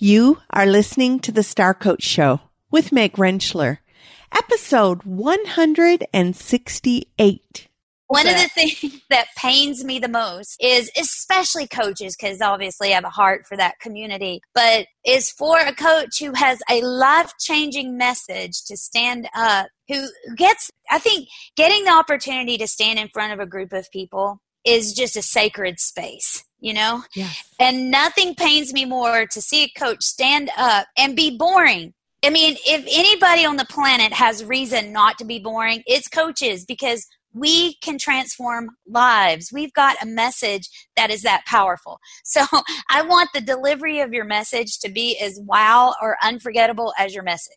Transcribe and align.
You 0.00 0.38
are 0.50 0.64
listening 0.64 1.18
to 1.20 1.32
the 1.32 1.42
Star 1.42 1.74
Coach 1.74 2.04
Show 2.04 2.40
with 2.70 2.92
Meg 2.92 3.14
Rentschler, 3.14 3.78
episode 4.32 5.02
168. 5.02 7.68
One 8.06 8.28
of 8.28 8.36
the 8.36 8.48
things 8.48 9.00
that 9.10 9.26
pains 9.36 9.82
me 9.82 9.98
the 9.98 10.06
most 10.06 10.56
is, 10.62 10.88
especially 10.96 11.66
coaches, 11.66 12.14
because 12.14 12.40
obviously 12.40 12.92
I 12.92 12.94
have 12.94 13.02
a 13.02 13.10
heart 13.10 13.44
for 13.48 13.56
that 13.56 13.80
community, 13.80 14.40
but 14.54 14.86
is 15.04 15.32
for 15.32 15.58
a 15.58 15.74
coach 15.74 16.20
who 16.20 16.32
has 16.32 16.60
a 16.70 16.80
life 16.80 17.32
changing 17.40 17.98
message 17.98 18.62
to 18.66 18.76
stand 18.76 19.28
up, 19.34 19.66
who 19.88 20.06
gets, 20.36 20.70
I 20.92 21.00
think, 21.00 21.26
getting 21.56 21.82
the 21.82 21.90
opportunity 21.90 22.56
to 22.58 22.68
stand 22.68 23.00
in 23.00 23.08
front 23.08 23.32
of 23.32 23.40
a 23.40 23.46
group 23.46 23.72
of 23.72 23.90
people 23.90 24.40
is 24.64 24.92
just 24.92 25.16
a 25.16 25.22
sacred 25.22 25.80
space 25.80 26.44
you 26.60 26.74
know? 26.74 27.04
Yes. 27.14 27.42
And 27.58 27.90
nothing 27.90 28.34
pains 28.34 28.72
me 28.72 28.84
more 28.84 29.26
to 29.26 29.40
see 29.40 29.64
a 29.64 29.78
coach 29.78 30.02
stand 30.02 30.50
up 30.56 30.86
and 30.96 31.16
be 31.16 31.36
boring. 31.36 31.94
I 32.24 32.30
mean, 32.30 32.56
if 32.66 32.84
anybody 32.88 33.44
on 33.44 33.56
the 33.56 33.64
planet 33.64 34.12
has 34.12 34.44
reason 34.44 34.92
not 34.92 35.18
to 35.18 35.24
be 35.24 35.38
boring, 35.38 35.82
it's 35.86 36.08
coaches 36.08 36.64
because 36.64 37.06
we 37.32 37.74
can 37.76 37.98
transform 37.98 38.70
lives. 38.86 39.50
We've 39.52 39.72
got 39.72 40.02
a 40.02 40.06
message 40.06 40.68
that 40.96 41.10
is 41.10 41.22
that 41.22 41.44
powerful. 41.46 41.98
So 42.24 42.44
I 42.90 43.02
want 43.02 43.30
the 43.32 43.40
delivery 43.40 44.00
of 44.00 44.12
your 44.12 44.24
message 44.24 44.78
to 44.80 44.90
be 44.90 45.18
as 45.18 45.40
wow 45.42 45.94
or 46.02 46.16
unforgettable 46.22 46.92
as 46.98 47.14
your 47.14 47.22
message. 47.22 47.56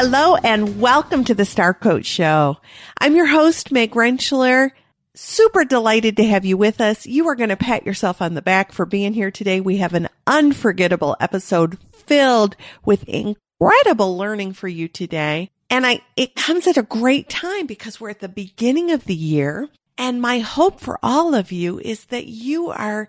Hello 0.00 0.36
and 0.36 0.80
welcome 0.80 1.24
to 1.24 1.34
the 1.34 1.44
Star 1.44 1.74
Coach 1.74 2.06
Show. 2.06 2.58
I'm 3.00 3.16
your 3.16 3.26
host, 3.26 3.72
Meg 3.72 3.94
Rentschler. 3.94 4.70
Super 5.16 5.64
delighted 5.64 6.18
to 6.18 6.24
have 6.24 6.44
you 6.44 6.56
with 6.56 6.80
us. 6.80 7.04
You 7.04 7.26
are 7.26 7.34
going 7.34 7.48
to 7.48 7.56
pat 7.56 7.84
yourself 7.84 8.22
on 8.22 8.34
the 8.34 8.40
back 8.40 8.70
for 8.70 8.86
being 8.86 9.12
here 9.12 9.32
today. 9.32 9.60
We 9.60 9.78
have 9.78 9.94
an 9.94 10.08
unforgettable 10.24 11.16
episode 11.18 11.78
filled 11.92 12.54
with 12.84 13.08
incredible 13.08 14.16
learning 14.16 14.52
for 14.52 14.68
you 14.68 14.86
today. 14.86 15.50
And 15.68 15.84
I, 15.84 16.02
it 16.16 16.36
comes 16.36 16.68
at 16.68 16.76
a 16.76 16.84
great 16.84 17.28
time 17.28 17.66
because 17.66 18.00
we're 18.00 18.10
at 18.10 18.20
the 18.20 18.28
beginning 18.28 18.92
of 18.92 19.04
the 19.04 19.16
year. 19.16 19.68
And 19.98 20.22
my 20.22 20.38
hope 20.38 20.78
for 20.78 21.00
all 21.02 21.34
of 21.34 21.50
you 21.50 21.80
is 21.80 22.04
that 22.04 22.28
you 22.28 22.68
are 22.68 23.08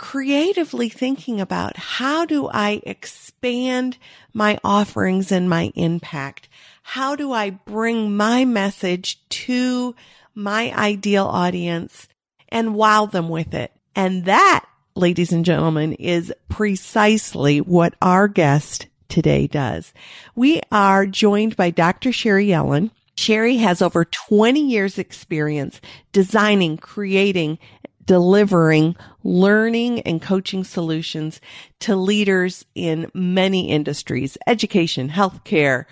creatively 0.00 0.88
thinking 0.88 1.42
about 1.42 1.76
how 1.76 2.24
do 2.24 2.48
I 2.48 2.80
expand 2.84 3.98
my 4.32 4.58
offerings 4.64 5.30
and 5.30 5.46
my 5.46 5.70
impact? 5.74 6.48
How 6.82 7.14
do 7.14 7.32
I 7.32 7.50
bring 7.50 8.16
my 8.16 8.46
message 8.46 9.20
to 9.28 9.94
my 10.34 10.72
ideal 10.74 11.26
audience 11.26 12.08
and 12.48 12.74
wow 12.74 13.04
them 13.04 13.28
with 13.28 13.52
it? 13.52 13.72
And 13.94 14.24
that, 14.24 14.64
ladies 14.96 15.32
and 15.32 15.44
gentlemen, 15.44 15.92
is 15.92 16.32
precisely 16.48 17.60
what 17.60 17.92
our 18.00 18.26
guest 18.26 18.86
today 19.10 19.46
does. 19.46 19.92
We 20.34 20.62
are 20.72 21.04
joined 21.04 21.56
by 21.56 21.68
Dr. 21.68 22.10
Sherry 22.10 22.54
Ellen. 22.54 22.90
Sherry 23.16 23.56
has 23.56 23.82
over 23.82 24.06
20 24.06 24.62
years 24.62 24.96
experience 24.96 25.78
designing, 26.12 26.78
creating, 26.78 27.58
delivering 28.10 28.96
learning 29.22 30.00
and 30.00 30.20
coaching 30.20 30.64
solutions 30.64 31.40
to 31.78 31.94
leaders 31.94 32.64
in 32.74 33.08
many 33.14 33.70
industries, 33.70 34.36
education, 34.48 35.08
healthcare, 35.08 35.84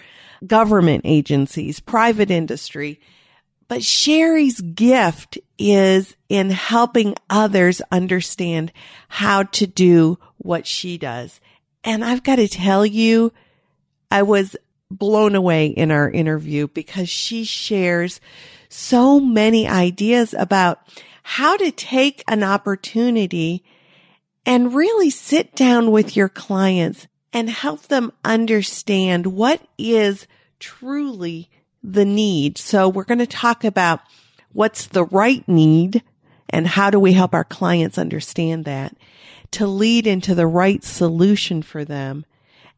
government 0.45 1.03
agencies, 1.05 1.79
private 1.79 2.29
industry. 2.29 2.99
But 3.69 3.85
Sherry's 3.85 4.61
gift 4.61 5.39
is 5.61 6.17
in 6.29 6.51
helping 6.51 7.15
others 7.31 7.81
understand 7.93 8.73
how 9.07 9.45
to 9.45 9.69
do 9.69 10.19
what 10.39 10.67
she 10.67 10.99
does. 10.99 11.41
And 11.85 12.05
I've 12.05 12.25
got 12.25 12.37
to 12.37 12.49
tell 12.49 12.85
you, 12.85 13.33
I 14.11 14.25
was 14.25 14.57
blown 14.91 15.37
away 15.37 15.67
in 15.67 15.93
our 15.93 16.11
interview 16.11 16.67
because 16.67 17.09
she 17.09 17.45
shares 17.45 18.21
so 18.69 19.21
many 19.21 19.69
ideas 19.69 20.35
about 20.37 20.81
how 21.33 21.59
to 21.59 21.71
take 21.71 22.25
an 22.27 22.43
opportunity 22.43 23.63
and 24.47 24.75
really 24.75 25.11
sit 25.11 25.55
down 25.55 25.91
with 25.91 26.17
your 26.17 26.31
clients 26.31 27.07
and 27.35 27.51
help 27.51 27.83
them 27.83 28.11
understand 28.25 29.27
what 29.27 29.61
is 29.77 30.27
truly 30.59 31.51
the 31.83 32.07
need. 32.07 32.57
So 32.57 32.89
we're 32.89 33.05
going 33.05 33.19
to 33.19 33.27
talk 33.27 33.63
about 33.63 34.01
what's 34.55 34.87
the 34.87 35.05
right 35.05 35.47
need 35.47 36.03
and 36.49 36.67
how 36.67 36.89
do 36.89 36.99
we 36.99 37.13
help 37.13 37.35
our 37.35 37.45
clients 37.45 37.99
understand 37.99 38.65
that 38.65 38.97
to 39.51 39.67
lead 39.67 40.07
into 40.07 40.35
the 40.35 40.47
right 40.47 40.83
solution 40.83 41.61
for 41.61 41.85
them 41.85 42.25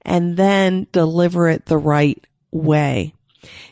and 0.03 0.37
then 0.37 0.89
deliver 0.91 1.49
it 1.49 1.67
the 1.67 1.79
right 1.79 2.27
way. 2.51 3.15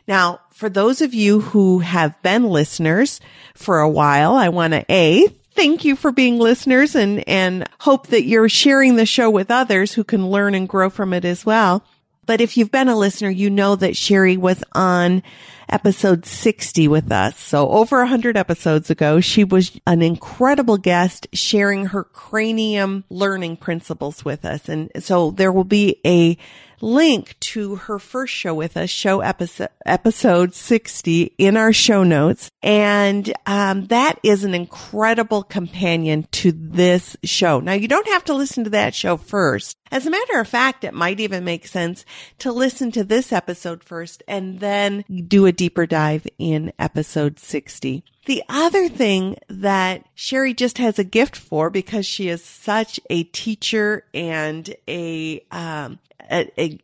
Now, 0.07 0.41
for 0.59 0.69
those 0.69 1.01
of 1.01 1.15
you 1.15 1.39
who 1.39 1.79
have 1.79 2.21
been 2.21 2.43
listeners 2.43 3.21
for 3.55 3.79
a 3.79 3.89
while, 3.89 4.35
I 4.35 4.49
want 4.49 4.73
to 4.73 4.85
A, 4.93 5.29
thank 5.53 5.85
you 5.85 5.95
for 5.95 6.11
being 6.11 6.41
listeners 6.41 6.97
and, 6.97 7.23
and 7.29 7.69
hope 7.79 8.09
that 8.09 8.25
you're 8.25 8.49
sharing 8.49 8.97
the 8.97 9.07
show 9.07 9.31
with 9.31 9.53
others 9.53 9.93
who 9.93 10.03
can 10.03 10.31
learn 10.31 10.57
and 10.57 10.69
grow 10.69 10.91
from 10.91 11.13
it 11.13 11.25
as 11.25 11.47
well. 11.47 11.85
But 12.27 12.41
if 12.41 12.57
you've 12.57 12.73
been 12.73 12.89
a 12.89 12.99
listener, 12.99 13.31
you 13.31 13.51
know 13.51 13.77
that 13.77 13.97
Sherry 13.97 14.37
was 14.37 14.65
on 14.73 15.23
episode 15.69 16.27
60 16.27 16.89
with 16.89 17.13
us. 17.13 17.39
So 17.39 17.69
over 17.69 17.99
100 17.99 18.37
episodes 18.37 18.91
ago, 18.91 19.21
she 19.21 19.45
was 19.45 19.79
an 19.87 20.03
incredible 20.03 20.77
guest 20.77 21.29
sharing 21.33 21.87
her 21.87 22.03
cranium 22.03 23.05
learning 23.11 23.59
principles 23.59 24.25
with 24.25 24.45
us. 24.45 24.69
And 24.69 24.91
so 24.99 25.31
there 25.31 25.53
will 25.53 25.63
be 25.63 26.01
a 26.05 26.37
link 26.81 27.39
to 27.41 27.77
her 27.77 27.99
first 27.99 28.35
show 28.35 28.55
with 28.55 28.77
us, 28.77 28.91
show 28.91 29.21
episode, 29.21 29.69
episode 29.85 30.55
60 30.55 31.35
in 31.39 31.57
our 31.57 31.73
show 31.73 32.05
notes. 32.05 32.51
And, 32.63 33.33
um, 33.47 33.87
that 33.87 34.19
is 34.23 34.45
an 34.45 34.55
incredible 34.55 35.43
companion 35.43 36.27
to 36.33 36.53
this 36.53 37.17
show. 37.25 37.61
Now 37.61 37.75
you 37.75 37.89
don't 37.89 38.09
have 38.09 38.25
to 38.25 38.35
listen 38.35 38.65
to 38.65 38.71
that 38.71 38.95
show 38.95 39.17
first. 39.17 39.77
As 39.91 40.07
a 40.07 40.11
matter 40.11 40.39
of 40.39 40.49
fact, 40.49 40.85
it 40.85 40.93
might 40.93 41.21
even 41.21 41.45
make 41.45 41.67
sense 41.67 42.05
to 42.39 42.53
listen 42.53 42.91
to 42.93 43.05
this 43.05 43.33
episode 43.33 43.83
first 43.83 44.23
and 44.29 44.61
then 44.61 45.05
do 45.27 45.47
a 45.47 45.53
deeper 45.53 45.87
dive 45.87 46.27
in 46.39 46.73
episode 46.79 47.39
60. 47.39 48.05
The 48.27 48.43
other 48.51 48.89
thing 48.91 49.37
that 49.49 50.05
Sherry 50.15 50.53
just 50.53 50.77
has 50.77 50.99
a 50.99 51.05
gift 51.05 51.35
for 51.35 51.71
because 51.71 52.05
she 52.05 52.29
is 52.29 52.45
such 52.45 53.01
a 53.09 53.23
teacher 53.25 54.05
and 54.13 54.75
a, 54.87 55.43
um, 55.51 55.99
a, 56.31 56.51
a, 56.59 56.79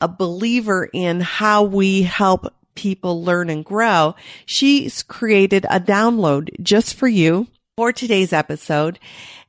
a 0.00 0.08
believer 0.08 0.88
in 0.92 1.20
how 1.20 1.64
we 1.64 2.02
help 2.02 2.54
people 2.74 3.22
learn 3.22 3.48
and 3.50 3.64
grow, 3.64 4.14
she's 4.46 5.02
created 5.02 5.66
a 5.68 5.80
download 5.80 6.50
just 6.62 6.94
for 6.94 7.08
you 7.08 7.48
for 7.76 7.92
today's 7.92 8.32
episode. 8.32 9.00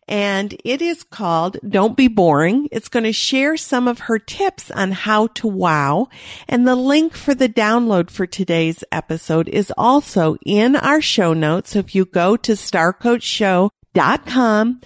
And 0.07 0.59
it 0.65 0.81
is 0.81 1.03
called 1.03 1.57
Don't 1.67 1.95
Be 1.95 2.07
Boring. 2.07 2.67
It's 2.71 2.89
going 2.89 3.03
to 3.03 3.13
share 3.13 3.55
some 3.57 3.87
of 3.87 3.99
her 3.99 4.17
tips 4.17 4.71
on 4.71 4.91
how 4.91 5.27
to 5.27 5.47
wow. 5.47 6.07
And 6.47 6.67
the 6.67 6.75
link 6.75 7.13
for 7.13 7.35
the 7.35 7.47
download 7.47 8.09
for 8.09 8.25
today's 8.25 8.83
episode 8.91 9.47
is 9.47 9.71
also 9.77 10.37
in 10.43 10.75
our 10.75 10.99
show 10.99 11.33
notes. 11.33 11.69
So 11.71 11.79
if 11.79 11.93
you 11.93 12.05
go 12.05 12.37
to 12.37 12.53
starcoachshow.com, 12.53 14.81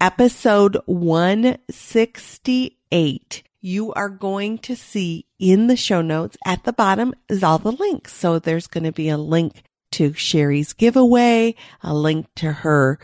episode 0.00 0.78
168, 0.84 3.42
you 3.60 3.92
are 3.94 4.08
going 4.08 4.58
to 4.58 4.76
see 4.76 5.26
in 5.38 5.66
the 5.66 5.76
show 5.76 6.00
notes 6.02 6.36
at 6.46 6.64
the 6.64 6.72
bottom 6.72 7.14
is 7.28 7.42
all 7.42 7.58
the 7.58 7.72
links. 7.72 8.12
So 8.14 8.38
there's 8.38 8.66
going 8.66 8.84
to 8.84 8.92
be 8.92 9.08
a 9.08 9.18
link 9.18 9.62
to 9.92 10.12
Sherry's 10.12 10.72
giveaway, 10.72 11.54
a 11.82 11.94
link 11.94 12.26
to 12.36 12.52
her 12.52 12.98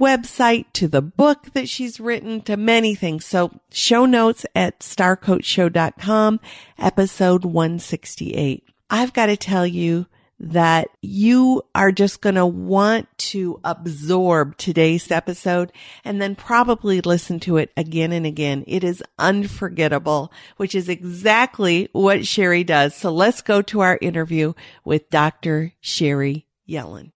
website, 0.00 0.66
to 0.74 0.88
the 0.88 1.02
book 1.02 1.52
that 1.54 1.68
she's 1.68 2.00
written, 2.00 2.40
to 2.42 2.56
many 2.56 2.94
things. 2.94 3.24
So 3.24 3.60
show 3.70 4.06
notes 4.06 4.46
at 4.54 4.80
starcoachshow.com, 4.80 6.40
episode 6.78 7.44
168. 7.44 8.64
I've 8.90 9.12
got 9.12 9.26
to 9.26 9.36
tell 9.36 9.66
you, 9.66 10.06
that 10.40 10.88
you 11.02 11.62
are 11.74 11.92
just 11.92 12.20
going 12.20 12.36
to 12.36 12.46
want 12.46 13.08
to 13.18 13.60
absorb 13.64 14.56
today's 14.56 15.10
episode 15.10 15.72
and 16.04 16.22
then 16.22 16.36
probably 16.36 17.00
listen 17.00 17.40
to 17.40 17.56
it 17.56 17.72
again 17.76 18.12
and 18.12 18.24
again. 18.24 18.64
It 18.66 18.84
is 18.84 19.02
unforgettable, 19.18 20.32
which 20.56 20.74
is 20.74 20.88
exactly 20.88 21.88
what 21.92 22.26
Sherry 22.26 22.64
does. 22.64 22.94
So 22.94 23.10
let's 23.10 23.42
go 23.42 23.62
to 23.62 23.80
our 23.80 23.98
interview 24.00 24.54
with 24.84 25.10
Dr. 25.10 25.72
Sherry 25.80 26.46
Yellen. 26.68 27.12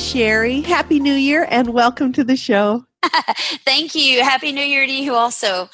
Sherry, 0.00 0.62
Happy 0.62 0.98
New 0.98 1.14
Year 1.14 1.46
and 1.50 1.74
welcome 1.74 2.10
to 2.14 2.24
the 2.24 2.34
show. 2.34 2.86
Thank 3.66 3.94
you. 3.94 4.22
Happy 4.24 4.50
New 4.50 4.64
Year 4.64 4.86
to 4.86 4.92
you 4.92 5.14
also. 5.14 5.68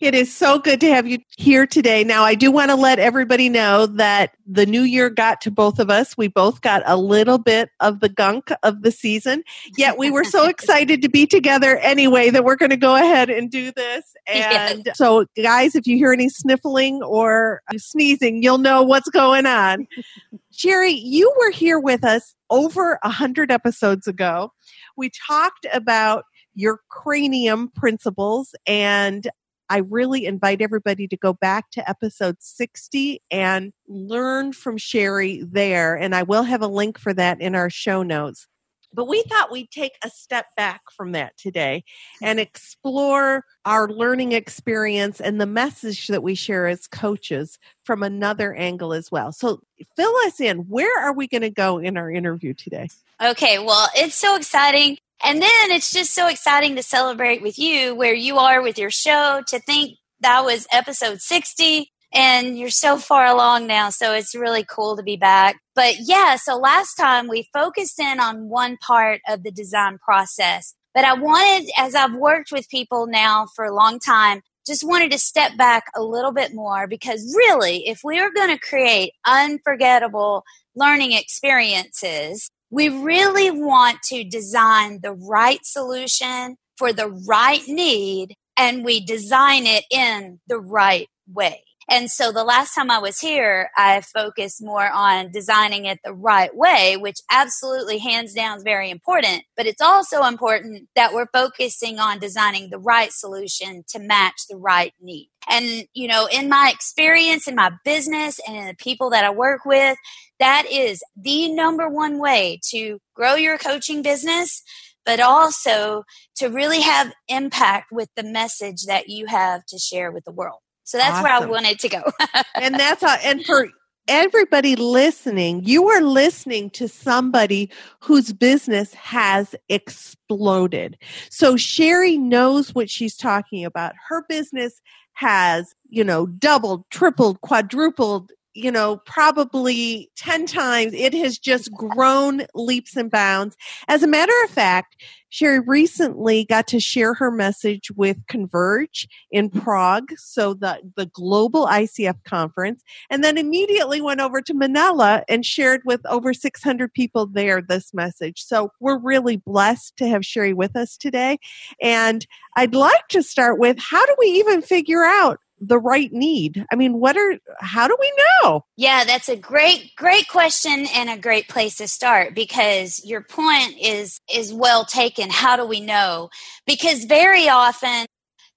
It 0.00 0.14
is 0.14 0.34
so 0.34 0.58
good 0.58 0.80
to 0.82 0.90
have 0.90 1.06
you 1.06 1.18
here 1.38 1.66
today. 1.66 2.04
Now, 2.04 2.24
I 2.24 2.34
do 2.34 2.50
want 2.50 2.70
to 2.70 2.76
let 2.76 2.98
everybody 2.98 3.48
know 3.48 3.86
that 3.86 4.34
the 4.46 4.66
new 4.66 4.82
year 4.82 5.08
got 5.08 5.40
to 5.42 5.50
both 5.50 5.78
of 5.78 5.88
us. 5.88 6.16
We 6.16 6.28
both 6.28 6.60
got 6.60 6.82
a 6.84 6.96
little 6.96 7.38
bit 7.38 7.70
of 7.80 8.00
the 8.00 8.08
gunk 8.10 8.50
of 8.62 8.82
the 8.82 8.90
season, 8.90 9.42
yet 9.78 9.96
we 9.96 10.10
were 10.10 10.24
so 10.24 10.44
excited 10.48 11.00
to 11.02 11.08
be 11.08 11.26
together 11.26 11.78
anyway 11.78 12.30
that 12.30 12.44
we're 12.44 12.56
going 12.56 12.70
to 12.70 12.76
go 12.76 12.94
ahead 12.94 13.30
and 13.30 13.50
do 13.50 13.72
this. 13.72 14.04
And 14.26 14.90
so, 14.94 15.24
guys, 15.42 15.74
if 15.74 15.86
you 15.86 15.96
hear 15.96 16.12
any 16.12 16.28
sniffling 16.28 17.02
or 17.02 17.62
sneezing, 17.76 18.42
you'll 18.42 18.58
know 18.58 18.82
what's 18.82 19.08
going 19.08 19.46
on. 19.46 19.86
Sherry, 20.50 20.92
you 20.92 21.32
were 21.40 21.50
here 21.50 21.80
with 21.80 22.04
us 22.04 22.34
over 22.54 23.00
a 23.02 23.10
hundred 23.10 23.50
episodes 23.50 24.06
ago. 24.06 24.52
We 24.96 25.10
talked 25.26 25.66
about 25.72 26.24
your 26.54 26.80
cranium 26.88 27.68
principles 27.74 28.54
and 28.64 29.28
I 29.70 29.78
really 29.78 30.26
invite 30.26 30.60
everybody 30.60 31.08
to 31.08 31.16
go 31.16 31.32
back 31.32 31.70
to 31.72 31.88
episode 31.88 32.36
60 32.38 33.20
and 33.30 33.72
learn 33.88 34.52
from 34.52 34.76
Sherry 34.76 35.42
there. 35.42 35.96
And 35.96 36.14
I 36.14 36.22
will 36.22 36.42
have 36.42 36.62
a 36.62 36.68
link 36.68 36.98
for 36.98 37.14
that 37.14 37.40
in 37.40 37.54
our 37.54 37.70
show 37.70 38.02
notes. 38.02 38.46
But 38.94 39.08
we 39.08 39.22
thought 39.22 39.50
we'd 39.50 39.70
take 39.70 39.96
a 40.02 40.10
step 40.10 40.46
back 40.56 40.82
from 40.96 41.12
that 41.12 41.36
today 41.36 41.84
and 42.22 42.38
explore 42.38 43.44
our 43.64 43.88
learning 43.88 44.32
experience 44.32 45.20
and 45.20 45.40
the 45.40 45.46
message 45.46 46.06
that 46.08 46.22
we 46.22 46.34
share 46.34 46.66
as 46.66 46.86
coaches 46.86 47.58
from 47.84 48.02
another 48.02 48.54
angle 48.54 48.92
as 48.92 49.10
well. 49.10 49.32
So 49.32 49.60
fill 49.96 50.14
us 50.26 50.40
in. 50.40 50.58
Where 50.68 50.98
are 51.00 51.12
we 51.12 51.26
going 51.26 51.42
to 51.42 51.50
go 51.50 51.78
in 51.78 51.96
our 51.96 52.10
interview 52.10 52.54
today? 52.54 52.88
Okay, 53.22 53.58
well, 53.58 53.88
it's 53.94 54.14
so 54.14 54.36
exciting. 54.36 54.98
And 55.22 55.40
then 55.40 55.70
it's 55.70 55.92
just 55.92 56.14
so 56.14 56.28
exciting 56.28 56.76
to 56.76 56.82
celebrate 56.82 57.42
with 57.42 57.58
you 57.58 57.94
where 57.94 58.14
you 58.14 58.38
are 58.38 58.62
with 58.62 58.78
your 58.78 58.90
show 58.90 59.42
to 59.48 59.58
think 59.60 59.98
that 60.20 60.44
was 60.44 60.66
episode 60.72 61.20
60 61.20 61.92
and 62.14 62.56
you're 62.56 62.70
so 62.70 62.96
far 62.96 63.26
along 63.26 63.66
now. 63.66 63.90
So 63.90 64.14
it's 64.14 64.34
really 64.34 64.64
cool 64.64 64.96
to 64.96 65.02
be 65.02 65.16
back. 65.16 65.60
But 65.74 65.96
yeah, 66.00 66.36
so 66.36 66.56
last 66.56 66.94
time 66.94 67.28
we 67.28 67.48
focused 67.52 67.98
in 67.98 68.20
on 68.20 68.48
one 68.48 68.76
part 68.76 69.20
of 69.28 69.42
the 69.42 69.50
design 69.50 69.98
process. 69.98 70.74
But 70.94 71.04
I 71.04 71.14
wanted, 71.14 71.70
as 71.76 71.96
I've 71.96 72.14
worked 72.14 72.52
with 72.52 72.68
people 72.68 73.08
now 73.08 73.46
for 73.56 73.64
a 73.64 73.74
long 73.74 73.98
time, 73.98 74.42
just 74.64 74.84
wanted 74.84 75.10
to 75.10 75.18
step 75.18 75.56
back 75.58 75.90
a 75.94 76.02
little 76.02 76.32
bit 76.32 76.54
more 76.54 76.86
because 76.86 77.34
really, 77.36 77.86
if 77.86 78.00
we 78.04 78.18
are 78.18 78.30
going 78.30 78.48
to 78.48 78.58
create 78.58 79.12
unforgettable 79.26 80.44
learning 80.74 81.12
experiences, 81.12 82.48
we 82.70 82.88
really 82.88 83.50
want 83.50 84.02
to 84.02 84.24
design 84.24 85.00
the 85.02 85.12
right 85.12 85.60
solution 85.64 86.56
for 86.78 86.92
the 86.92 87.08
right 87.28 87.62
need 87.68 88.34
and 88.56 88.84
we 88.84 89.04
design 89.04 89.66
it 89.66 89.84
in 89.90 90.40
the 90.46 90.58
right 90.58 91.08
way. 91.32 91.62
And 91.88 92.10
so 92.10 92.32
the 92.32 92.44
last 92.44 92.74
time 92.74 92.90
I 92.90 92.98
was 92.98 93.18
here, 93.18 93.70
I 93.76 94.00
focused 94.00 94.62
more 94.62 94.88
on 94.90 95.30
designing 95.30 95.84
it 95.84 96.00
the 96.04 96.14
right 96.14 96.54
way, 96.54 96.96
which 96.96 97.18
absolutely 97.30 97.98
hands 97.98 98.32
down 98.32 98.58
is 98.58 98.62
very 98.62 98.90
important. 98.90 99.42
But 99.56 99.66
it's 99.66 99.82
also 99.82 100.24
important 100.24 100.88
that 100.96 101.12
we're 101.12 101.26
focusing 101.32 101.98
on 101.98 102.18
designing 102.18 102.70
the 102.70 102.78
right 102.78 103.12
solution 103.12 103.84
to 103.88 103.98
match 103.98 104.46
the 104.48 104.56
right 104.56 104.94
need. 105.00 105.30
And, 105.48 105.86
you 105.92 106.08
know, 106.08 106.26
in 106.26 106.48
my 106.48 106.70
experience 106.72 107.46
in 107.46 107.54
my 107.54 107.72
business 107.84 108.40
and 108.46 108.56
in 108.56 108.66
the 108.66 108.74
people 108.74 109.10
that 109.10 109.24
I 109.24 109.30
work 109.30 109.64
with, 109.66 109.98
that 110.40 110.64
is 110.70 111.02
the 111.16 111.52
number 111.52 111.88
one 111.88 112.18
way 112.18 112.60
to 112.70 112.98
grow 113.14 113.34
your 113.34 113.58
coaching 113.58 114.02
business 114.02 114.62
but 115.04 115.20
also 115.20 116.04
to 116.36 116.48
really 116.48 116.80
have 116.80 117.12
impact 117.28 117.92
with 117.92 118.08
the 118.16 118.22
message 118.22 118.84
that 118.86 119.08
you 119.08 119.26
have 119.26 119.64
to 119.66 119.78
share 119.78 120.10
with 120.10 120.24
the 120.24 120.32
world. 120.32 120.60
So 120.84 120.98
that's 120.98 121.12
awesome. 121.12 121.24
where 121.24 121.32
I 121.32 121.46
wanted 121.46 121.78
to 121.80 121.88
go. 121.88 122.02
and 122.54 122.74
that's 122.74 123.02
how, 123.02 123.16
and 123.24 123.44
for 123.44 123.68
everybody 124.06 124.76
listening, 124.76 125.64
you 125.64 125.88
are 125.88 126.02
listening 126.02 126.70
to 126.70 126.88
somebody 126.88 127.70
whose 128.00 128.32
business 128.32 128.92
has 128.94 129.54
exploded. 129.68 130.98
So 131.30 131.56
Sherry 131.56 132.18
knows 132.18 132.74
what 132.74 132.90
she's 132.90 133.16
talking 133.16 133.64
about. 133.64 133.94
Her 134.08 134.24
business 134.28 134.80
has, 135.14 135.74
you 135.88 136.04
know, 136.04 136.26
doubled, 136.26 136.84
tripled, 136.90 137.40
quadrupled 137.40 138.30
you 138.54 138.70
know, 138.70 138.98
probably 139.04 140.10
10 140.16 140.46
times. 140.46 140.94
It 140.94 141.12
has 141.14 141.38
just 141.38 141.72
grown 141.72 142.46
leaps 142.54 142.96
and 142.96 143.10
bounds. 143.10 143.56
As 143.88 144.02
a 144.02 144.08
matter 144.08 144.32
of 144.44 144.50
fact, 144.50 144.96
Sherry 145.34 145.58
recently 145.58 146.44
got 146.44 146.68
to 146.68 146.78
share 146.78 147.12
her 147.14 147.32
message 147.32 147.90
with 147.96 148.24
Converge 148.28 149.08
in 149.32 149.50
Prague, 149.50 150.12
so 150.16 150.54
the, 150.54 150.80
the 150.94 151.06
global 151.06 151.66
ICF 151.66 152.22
conference, 152.22 152.84
and 153.10 153.24
then 153.24 153.36
immediately 153.36 154.00
went 154.00 154.20
over 154.20 154.40
to 154.42 154.54
Manila 154.54 155.24
and 155.28 155.44
shared 155.44 155.80
with 155.84 156.06
over 156.06 156.32
600 156.32 156.94
people 156.94 157.26
there 157.26 157.60
this 157.60 157.92
message. 157.92 158.44
So 158.44 158.70
we're 158.78 158.96
really 158.96 159.36
blessed 159.36 159.96
to 159.96 160.06
have 160.06 160.24
Sherry 160.24 160.54
with 160.54 160.76
us 160.76 160.96
today. 160.96 161.38
And 161.82 162.24
I'd 162.56 162.76
like 162.76 163.08
to 163.08 163.20
start 163.20 163.58
with 163.58 163.76
how 163.80 164.06
do 164.06 164.14
we 164.20 164.26
even 164.26 164.62
figure 164.62 165.02
out 165.02 165.40
the 165.66 165.78
right 165.78 166.12
need? 166.12 166.64
I 166.72 166.76
mean, 166.76 167.00
what 167.00 167.16
are, 167.16 167.38
how 167.60 167.88
do 167.88 167.96
we 167.98 168.12
know? 168.42 168.64
Yeah, 168.76 169.04
that's 169.04 169.28
a 169.28 169.36
great, 169.36 169.92
great 169.96 170.28
question 170.28 170.86
and 170.94 171.10
a 171.10 171.18
great 171.18 171.48
place 171.48 171.76
to 171.76 171.88
start 171.88 172.34
because 172.34 173.04
your 173.04 173.22
point 173.22 173.74
is, 173.80 174.20
is 174.32 174.52
well 174.52 174.84
taken. 174.84 175.30
How 175.30 175.56
do 175.56 175.64
we 175.64 175.80
know? 175.80 176.30
Because 176.66 177.04
very 177.04 177.48
often 177.48 178.06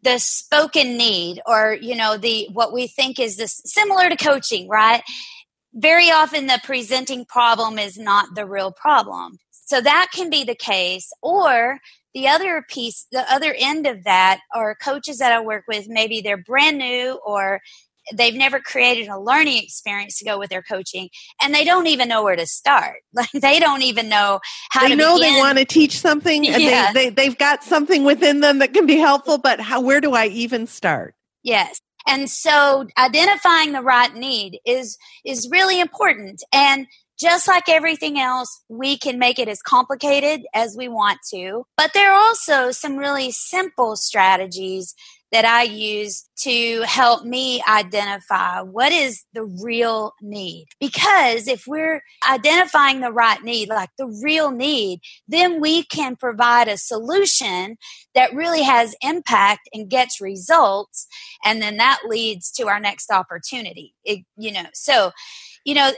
the 0.04 0.20
spoken 0.20 0.98
need 0.98 1.42
or, 1.46 1.78
you 1.82 1.96
know, 1.96 2.18
the, 2.18 2.48
what 2.54 2.74
we 2.74 2.88
think 2.88 3.20
is 3.20 3.38
this 3.38 3.62
similar 3.66 4.10
to 4.10 4.16
coaching, 4.16 4.68
right? 4.68 5.02
Very 5.74 6.10
often 6.12 6.48
the 6.48 6.60
presenting 6.64 7.26
problem 7.26 7.78
is 7.78 7.98
not 7.98 8.36
the 8.36 8.46
real 8.46 8.72
problem. 8.72 9.38
So 9.52 9.82
that 9.82 10.08
can 10.14 10.30
be 10.30 10.44
the 10.44 10.56
case. 10.56 11.12
Or 11.22 11.80
the 12.18 12.28
other 12.28 12.66
piece, 12.68 13.06
the 13.12 13.32
other 13.32 13.54
end 13.56 13.86
of 13.86 14.04
that 14.06 14.40
are 14.56 14.74
coaches 14.74 15.20
that 15.20 15.32
I 15.32 15.40
work 15.40 15.66
with. 15.68 15.88
Maybe 15.88 16.20
they're 16.20 16.36
brand 16.36 16.80
new 16.80 17.20
or 17.24 17.62
they've 18.12 18.34
never 18.34 18.60
created 18.60 19.08
a 19.08 19.20
learning 19.20 19.62
experience 19.62 20.18
to 20.18 20.26
go 20.26 20.40
with 20.40 20.50
their 20.50 20.64
coaching 20.64 21.10
and 21.44 21.54
they 21.54 21.64
don't 21.64 21.86
even 21.86 22.08
know 22.08 22.24
where 22.24 22.36
to 22.38 22.48
start 22.48 22.96
like 23.14 23.30
they 23.34 23.60
don't 23.60 23.82
even 23.84 24.08
know 24.10 24.40
how 24.72 24.88
they 24.88 24.96
know 24.96 25.18
begin. 25.18 25.34
they 25.34 25.40
want 25.40 25.58
to 25.58 25.66
teach 25.66 26.00
something 26.00 26.46
yeah. 26.46 26.94
they, 26.94 27.10
they, 27.10 27.10
they've 27.10 27.38
got 27.38 27.66
something 27.66 28.06
within 28.06 28.40
them 28.40 28.60
that 28.60 28.74
can 28.74 28.86
be 28.86 28.96
helpful 28.96 29.38
but 29.38 29.60
how 29.60 29.82
where 29.82 30.00
do 30.00 30.14
i 30.14 30.28
even 30.28 30.66
start 30.66 31.16
yes 31.44 31.82
and 32.08 32.30
so 32.30 32.88
identifying 32.98 33.74
the 33.74 33.82
right 33.82 34.16
need 34.16 34.58
is 34.66 34.98
is 35.26 35.50
really 35.52 35.82
important 35.82 36.42
and 36.54 36.88
just 37.20 37.48
like 37.48 37.68
everything 37.68 38.20
else, 38.20 38.64
we 38.70 38.98
can 38.98 39.20
make 39.20 39.40
it 39.40 39.48
as 39.48 39.62
complicated 39.62 40.46
as 40.54 40.76
we 40.78 40.88
want 40.88 41.20
to. 41.32 41.66
But 41.76 41.92
there 41.94 42.12
are 42.12 42.20
also 42.20 42.72
some 42.72 42.98
really 42.98 43.32
simple 43.32 43.96
strategies 43.96 44.94
that 45.32 45.46
I 45.46 45.64
use 45.64 46.30
to 46.40 46.84
help 46.84 47.26
me 47.26 47.62
identify 47.68 48.62
what 48.62 48.92
is 48.94 49.26
the 49.34 49.44
real 49.44 50.14
need. 50.22 50.68
Because 50.80 51.48
if 51.48 51.66
we're 51.68 52.02
identifying 52.30 53.02
the 53.02 53.12
right 53.12 53.44
need, 53.44 53.68
like 53.68 53.90
the 53.98 54.08
real 54.24 54.52
need, 54.52 55.02
then 55.28 55.60
we 55.60 55.84
can 55.84 56.16
provide 56.16 56.70
a 56.70 56.78
solution 56.78 57.76
that 58.16 58.34
really 58.34 58.64
has 58.64 58.96
impact 59.02 59.68
and 59.74 59.90
gets 59.90 60.22
results. 60.22 61.08
And 61.44 61.62
then 61.62 61.78
that 61.78 62.00
leads 62.08 62.50
to 62.54 62.68
our 62.68 62.80
next 62.80 63.12
opportunity. 63.12 63.94
It, 64.06 64.24
you 64.38 64.54
know, 64.54 64.68
so 64.74 65.12
you 65.68 65.74
know, 65.74 65.92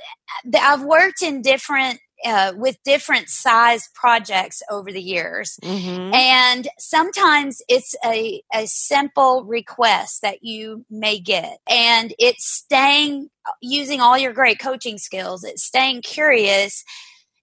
I've 0.60 0.84
worked 0.84 1.22
in 1.22 1.44
different 1.44 2.00
uh, 2.26 2.54
with 2.56 2.82
different 2.84 3.30
size 3.30 3.88
projects 3.94 4.64
over 4.70 4.92
the 4.92 5.02
years. 5.02 5.60
Mm-hmm. 5.64 6.14
And 6.14 6.68
sometimes 6.80 7.62
it's 7.70 7.96
a, 8.04 8.42
a 8.52 8.66
simple 8.66 9.46
request 9.46 10.24
that 10.24 10.40
you 10.42 10.86
may 10.90 11.20
get. 11.20 11.60
And 11.70 12.14
it's 12.18 12.46
staying, 12.46 13.30
using 13.62 14.02
all 14.02 14.18
your 14.18 14.34
great 14.34 14.60
coaching 14.60 14.98
skills, 14.98 15.44
it's 15.44 15.64
staying 15.64 16.02
curious 16.02 16.84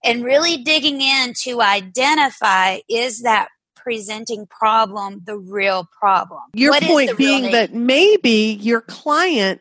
and 0.05 0.25
really 0.25 0.59
digging 0.59 1.01
in 1.01 1.33
to 1.45 1.63
identify 1.63 2.81
is 2.91 3.23
that 3.23 3.49
presenting 3.77 4.47
problem 4.47 5.23
the 5.25 5.39
real 5.39 5.89
problem. 5.97 6.43
Your 6.55 6.73
What 6.73 6.83
point 6.83 7.17
being 7.17 7.53
that 7.53 7.73
maybe 7.73 8.59
your 8.61 8.81
client 8.81 9.61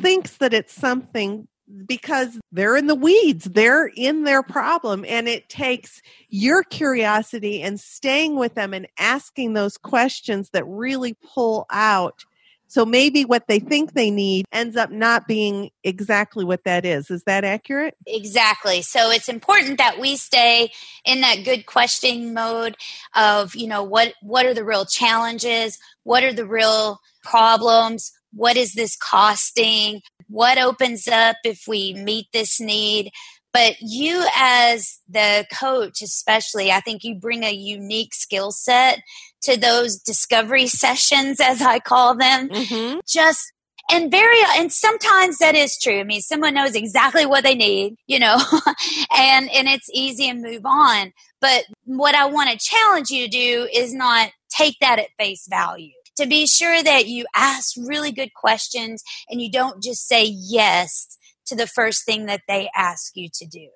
thinks 0.00 0.36
that 0.38 0.52
it's 0.52 0.74
something 0.74 1.46
because 1.86 2.38
they're 2.52 2.76
in 2.76 2.86
the 2.86 2.94
weeds, 2.94 3.44
they're 3.44 3.86
in 3.86 4.24
their 4.24 4.42
problem, 4.42 5.04
and 5.06 5.28
it 5.28 5.48
takes 5.48 6.02
your 6.28 6.62
curiosity 6.62 7.62
and 7.62 7.78
staying 7.78 8.36
with 8.36 8.54
them 8.54 8.74
and 8.74 8.88
asking 8.98 9.52
those 9.52 9.76
questions 9.76 10.50
that 10.50 10.64
really 10.66 11.14
pull 11.34 11.66
out. 11.70 12.24
So 12.70 12.86
maybe 12.86 13.24
what 13.24 13.48
they 13.48 13.58
think 13.58 13.94
they 13.94 14.12
need 14.12 14.46
ends 14.52 14.76
up 14.76 14.92
not 14.92 15.26
being 15.26 15.70
exactly 15.82 16.44
what 16.44 16.62
that 16.62 16.86
is. 16.86 17.10
Is 17.10 17.24
that 17.24 17.42
accurate? 17.42 17.96
Exactly. 18.06 18.80
So 18.82 19.10
it's 19.10 19.28
important 19.28 19.78
that 19.78 19.98
we 19.98 20.14
stay 20.14 20.70
in 21.04 21.20
that 21.22 21.44
good 21.44 21.66
questioning 21.66 22.32
mode 22.32 22.76
of, 23.16 23.56
you 23.56 23.66
know, 23.66 23.82
what 23.82 24.14
what 24.22 24.46
are 24.46 24.54
the 24.54 24.64
real 24.64 24.84
challenges? 24.84 25.80
What 26.04 26.22
are 26.22 26.32
the 26.32 26.46
real 26.46 27.00
problems? 27.24 28.12
What 28.32 28.56
is 28.56 28.74
this 28.74 28.94
costing? 28.96 30.02
What 30.30 30.58
opens 30.58 31.08
up 31.08 31.36
if 31.44 31.64
we 31.66 31.92
meet 31.94 32.26
this 32.32 32.60
need? 32.60 33.10
But 33.52 33.74
you 33.80 34.24
as 34.36 35.00
the 35.08 35.44
coach 35.52 36.02
especially, 36.02 36.70
I 36.70 36.78
think 36.80 37.02
you 37.02 37.16
bring 37.16 37.42
a 37.42 37.50
unique 37.52 38.14
skill 38.14 38.52
set 38.52 39.00
to 39.42 39.56
those 39.58 39.98
discovery 39.98 40.66
sessions 40.68 41.40
as 41.40 41.60
I 41.60 41.80
call 41.80 42.14
them 42.16 42.48
Mm-hmm. 42.48 43.00
just 43.08 43.52
and 43.90 44.10
very 44.10 44.36
and 44.56 44.72
sometimes 44.72 45.38
that 45.38 45.54
is 45.56 45.76
true 45.78 45.98
i 45.98 46.04
mean 46.04 46.20
someone 46.20 46.54
knows 46.54 46.74
exactly 46.74 47.26
what 47.26 47.42
they 47.42 47.54
need 47.54 47.96
you 48.06 48.18
know 48.18 48.36
and 49.16 49.50
and 49.50 49.66
it's 49.68 49.88
easy 49.92 50.28
and 50.28 50.42
move 50.42 50.62
on 50.64 51.12
but 51.40 51.64
what 51.84 52.14
i 52.14 52.24
want 52.26 52.50
to 52.50 52.58
challenge 52.58 53.10
you 53.10 53.24
to 53.24 53.30
do 53.30 53.68
is 53.72 53.92
not 53.92 54.30
take 54.50 54.76
that 54.80 54.98
at 54.98 55.08
face 55.18 55.46
value 55.48 55.90
to 56.20 56.26
be 56.26 56.46
sure 56.46 56.82
that 56.82 57.06
you 57.06 57.24
ask 57.34 57.74
really 57.76 58.12
good 58.12 58.34
questions 58.34 59.02
and 59.28 59.40
you 59.40 59.50
don't 59.50 59.82
just 59.82 60.06
say 60.06 60.24
yes 60.24 61.16
to 61.46 61.56
the 61.56 61.66
first 61.66 62.04
thing 62.04 62.26
that 62.26 62.42
they 62.48 62.68
ask 62.76 63.16
you 63.16 63.28
to 63.34 63.46
do 63.46 63.68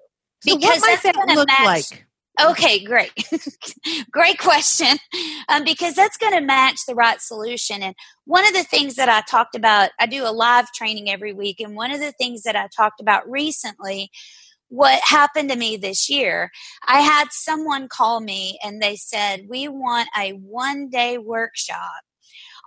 So 0.46 0.54
what 0.56 0.80
might 0.80 0.80
that's 0.80 1.02
that 1.02 1.14
gonna 1.14 1.34
look 1.34 1.48
match- 1.48 1.64
like? 1.90 2.06
Okay, 2.40 2.82
great. 2.84 3.12
great 4.10 4.38
question. 4.38 4.98
Um, 5.48 5.62
because 5.62 5.94
that's 5.94 6.16
going 6.16 6.32
to 6.32 6.40
match 6.40 6.80
the 6.86 6.94
right 6.96 7.20
solution. 7.20 7.80
And 7.80 7.94
one 8.24 8.44
of 8.44 8.52
the 8.54 8.64
things 8.64 8.96
that 8.96 9.08
I 9.08 9.20
talked 9.20 9.54
about, 9.54 9.90
I 10.00 10.06
do 10.06 10.26
a 10.26 10.32
live 10.32 10.72
training 10.72 11.08
every 11.08 11.32
week. 11.32 11.60
And 11.60 11.76
one 11.76 11.92
of 11.92 12.00
the 12.00 12.10
things 12.10 12.42
that 12.42 12.56
I 12.56 12.68
talked 12.76 13.00
about 13.00 13.30
recently, 13.30 14.10
what 14.68 15.00
happened 15.04 15.50
to 15.50 15.56
me 15.56 15.76
this 15.76 16.10
year, 16.10 16.50
I 16.84 17.02
had 17.02 17.28
someone 17.30 17.86
call 17.88 18.18
me 18.20 18.58
and 18.64 18.82
they 18.82 18.96
said, 18.96 19.46
We 19.48 19.68
want 19.68 20.08
a 20.18 20.30
one 20.32 20.88
day 20.88 21.18
workshop 21.18 22.02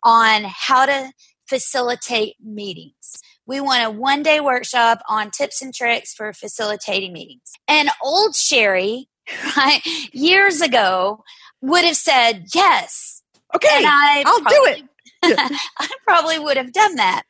on 0.08 0.46
how 0.46 0.86
to 0.86 1.12
facilitate 1.46 2.38
meetings. 2.42 3.22
We 3.46 3.60
want 3.60 3.84
a 3.86 3.92
one 3.92 4.24
day 4.24 4.40
workshop 4.40 5.02
on 5.10 5.32
tips 5.32 5.62
and 5.62 5.74
tricks 5.74 6.14
for 6.14 6.32
facilitating 6.32 7.12
meetings. 7.12 7.52
And 7.68 7.90
old 8.02 8.34
Sherry, 8.34 9.10
right, 9.58 9.82
years 10.14 10.62
ago 10.62 11.24
would 11.62 11.84
have 11.84 11.98
said 11.98 12.46
yes. 12.56 13.22
Okay, 13.54 13.68
and 13.70 13.86
I 13.86 14.24
I'll 14.26 14.40
do 14.40 14.46
probably- 14.46 14.90
I 15.78 15.90
probably 16.08 16.40
would 16.40 16.58
have 16.58 16.72
done 16.72 16.96
that. 16.96 17.24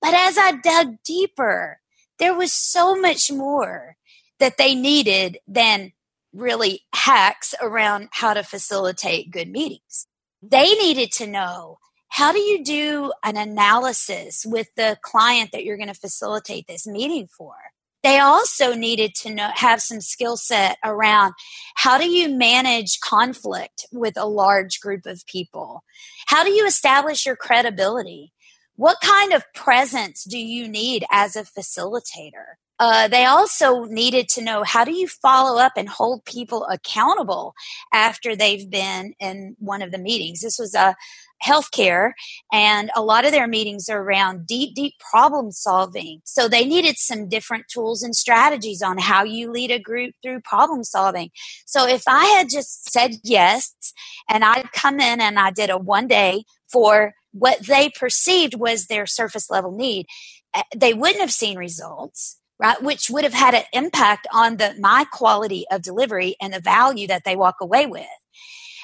But 0.00 0.14
as 0.14 0.38
I 0.38 0.52
dug 0.52 0.96
deeper, 1.04 1.80
there 2.18 2.34
was 2.34 2.52
so 2.52 2.94
much 2.94 3.30
more 3.32 3.96
that 4.38 4.56
they 4.56 4.74
needed 4.74 5.38
than 5.48 5.92
really 6.32 6.82
hacks 6.94 7.54
around 7.60 8.08
how 8.12 8.34
to 8.34 8.42
facilitate 8.44 9.32
good 9.32 9.48
meetings. 9.48 10.06
They 10.42 10.74
needed 10.74 11.10
to 11.12 11.26
know 11.26 11.78
how 12.10 12.32
do 12.32 12.40
you 12.40 12.62
do 12.62 13.12
an 13.24 13.36
analysis 13.36 14.44
with 14.44 14.68
the 14.76 14.98
client 15.00 15.50
that 15.52 15.64
you're 15.64 15.76
going 15.76 15.88
to 15.88 15.94
facilitate 15.94 16.66
this 16.66 16.86
meeting 16.86 17.28
for? 17.28 17.54
They 18.02 18.18
also 18.18 18.74
needed 18.74 19.14
to 19.16 19.30
know 19.30 19.50
have 19.54 19.80
some 19.80 20.00
skill 20.00 20.36
set 20.36 20.78
around 20.84 21.34
how 21.76 21.98
do 21.98 22.10
you 22.10 22.28
manage 22.28 22.98
conflict 23.00 23.86
with 23.92 24.16
a 24.16 24.26
large 24.26 24.80
group 24.80 25.06
of 25.06 25.24
people? 25.26 25.84
How 26.26 26.42
do 26.42 26.50
you 26.50 26.66
establish 26.66 27.26
your 27.26 27.36
credibility? 27.36 28.32
What 28.76 28.96
kind 29.02 29.32
of 29.32 29.44
presence 29.54 30.24
do 30.24 30.38
you 30.38 30.66
need 30.66 31.04
as 31.10 31.36
a 31.36 31.44
facilitator? 31.44 32.56
Uh, 32.78 33.08
they 33.08 33.26
also 33.26 33.84
needed 33.84 34.26
to 34.30 34.40
know 34.42 34.62
how 34.64 34.86
do 34.86 34.92
you 34.92 35.06
follow 35.06 35.60
up 35.60 35.72
and 35.76 35.86
hold 35.86 36.24
people 36.24 36.64
accountable 36.64 37.52
after 37.92 38.34
they've 38.34 38.70
been 38.70 39.12
in 39.20 39.54
one 39.58 39.82
of 39.82 39.92
the 39.92 39.98
meetings. 39.98 40.40
This 40.40 40.58
was 40.58 40.74
a 40.74 40.96
healthcare, 41.42 42.12
and 42.52 42.90
a 42.94 43.02
lot 43.02 43.24
of 43.24 43.32
their 43.32 43.46
meetings 43.46 43.88
are 43.88 44.00
around 44.00 44.46
deep, 44.46 44.74
deep 44.74 44.94
problem 45.10 45.50
solving. 45.52 46.20
So 46.24 46.48
they 46.48 46.64
needed 46.64 46.96
some 46.98 47.28
different 47.28 47.66
tools 47.72 48.02
and 48.02 48.14
strategies 48.14 48.82
on 48.82 48.98
how 48.98 49.24
you 49.24 49.50
lead 49.50 49.70
a 49.70 49.78
group 49.78 50.14
through 50.22 50.40
problem 50.40 50.84
solving. 50.84 51.30
So 51.66 51.86
if 51.86 52.02
I 52.06 52.26
had 52.26 52.48
just 52.50 52.90
said 52.90 53.12
yes, 53.24 53.74
and 54.28 54.44
I'd 54.44 54.72
come 54.72 55.00
in 55.00 55.20
and 55.20 55.38
I 55.38 55.50
did 55.50 55.70
a 55.70 55.78
one 55.78 56.06
day 56.06 56.44
for 56.70 57.14
what 57.32 57.66
they 57.66 57.90
perceived 57.90 58.54
was 58.54 58.86
their 58.86 59.06
surface 59.06 59.50
level 59.50 59.72
need, 59.72 60.06
eh, 60.54 60.62
they 60.76 60.94
wouldn't 60.94 61.20
have 61.20 61.32
seen 61.32 61.56
results. 61.56 62.36
Right, 62.62 62.82
which 62.82 63.08
would 63.08 63.24
have 63.24 63.32
had 63.32 63.54
an 63.54 63.62
impact 63.72 64.26
on 64.34 64.58
the 64.58 64.74
my 64.78 65.06
quality 65.10 65.64
of 65.70 65.80
delivery 65.80 66.36
and 66.42 66.52
the 66.52 66.60
value 66.60 67.06
that 67.06 67.24
they 67.24 67.34
walk 67.34 67.54
away 67.62 67.86
with 67.86 68.04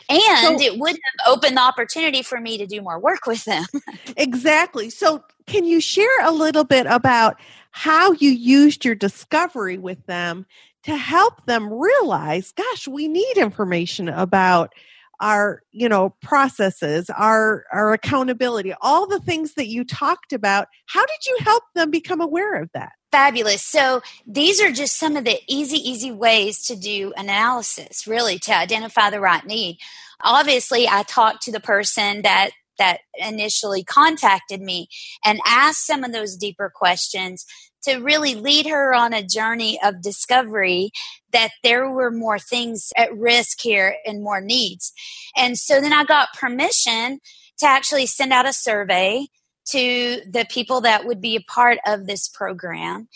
and 0.08 0.58
So- 0.60 0.64
it 0.64 0.78
would 0.78 0.92
have 0.92 1.34
opened 1.34 1.56
the 1.56 1.60
opportunity 1.62 2.22
for 2.22 2.40
me 2.40 2.58
to 2.58 2.66
do 2.66 2.80
more 2.82 2.98
work 2.98 3.26
with 3.26 3.44
them. 3.44 3.64
Exactly. 4.16 4.90
So, 4.90 5.22
can 5.46 5.64
you 5.64 5.80
share 5.80 6.20
a 6.24 6.32
little 6.32 6.64
bit 6.64 6.86
about 6.88 7.38
how 7.70 8.12
you 8.12 8.30
used 8.30 8.84
your 8.84 8.94
discovery 8.94 9.78
with 9.78 10.04
them 10.06 10.46
to 10.84 10.96
help 10.96 11.44
them 11.46 11.72
realize, 11.72 12.52
gosh, 12.52 12.88
we 12.88 13.08
need 13.08 13.36
information 13.36 14.08
about 14.08 14.72
our, 15.20 15.62
you 15.72 15.88
know, 15.88 16.10
processes, 16.22 17.10
our 17.10 17.64
our 17.72 17.92
accountability, 17.92 18.72
all 18.80 19.06
the 19.06 19.20
things 19.20 19.54
that 19.54 19.66
you 19.68 19.84
talked 19.84 20.32
about. 20.32 20.68
How 20.86 21.04
did 21.04 21.26
you 21.26 21.36
help 21.40 21.62
them 21.74 21.90
become 21.90 22.20
aware 22.20 22.54
of 22.54 22.70
that? 22.74 22.92
Fabulous. 23.16 23.64
So 23.64 24.02
these 24.26 24.60
are 24.60 24.70
just 24.70 24.98
some 24.98 25.16
of 25.16 25.24
the 25.24 25.40
easy, 25.48 25.78
easy 25.78 26.12
ways 26.12 26.62
to 26.64 26.76
do 26.76 27.14
analysis, 27.16 28.06
really, 28.06 28.38
to 28.40 28.54
identify 28.54 29.08
the 29.08 29.20
right 29.20 29.42
need. 29.42 29.78
Obviously, 30.22 30.86
I 30.86 31.02
talked 31.02 31.40
to 31.44 31.50
the 31.50 31.58
person 31.58 32.20
that 32.22 32.50
that 32.76 33.00
initially 33.14 33.82
contacted 33.84 34.60
me 34.60 34.88
and 35.24 35.40
asked 35.46 35.86
some 35.86 36.04
of 36.04 36.12
those 36.12 36.36
deeper 36.36 36.70
questions 36.74 37.46
to 37.84 38.00
really 38.00 38.34
lead 38.34 38.66
her 38.66 38.92
on 38.92 39.14
a 39.14 39.26
journey 39.26 39.80
of 39.82 40.02
discovery 40.02 40.90
that 41.32 41.52
there 41.62 41.90
were 41.90 42.10
more 42.10 42.38
things 42.38 42.92
at 42.98 43.16
risk 43.16 43.62
here 43.62 43.96
and 44.04 44.22
more 44.22 44.42
needs. 44.42 44.92
And 45.34 45.56
so 45.56 45.80
then 45.80 45.94
I 45.94 46.04
got 46.04 46.34
permission 46.34 47.20
to 47.60 47.66
actually 47.66 48.04
send 48.04 48.34
out 48.34 48.44
a 48.44 48.52
survey 48.52 49.28
to 49.66 50.20
the 50.28 50.46
people 50.48 50.80
that 50.82 51.06
would 51.06 51.20
be 51.20 51.36
a 51.36 51.40
part 51.40 51.78
of 51.86 52.06
this 52.06 52.28
program. 52.28 53.08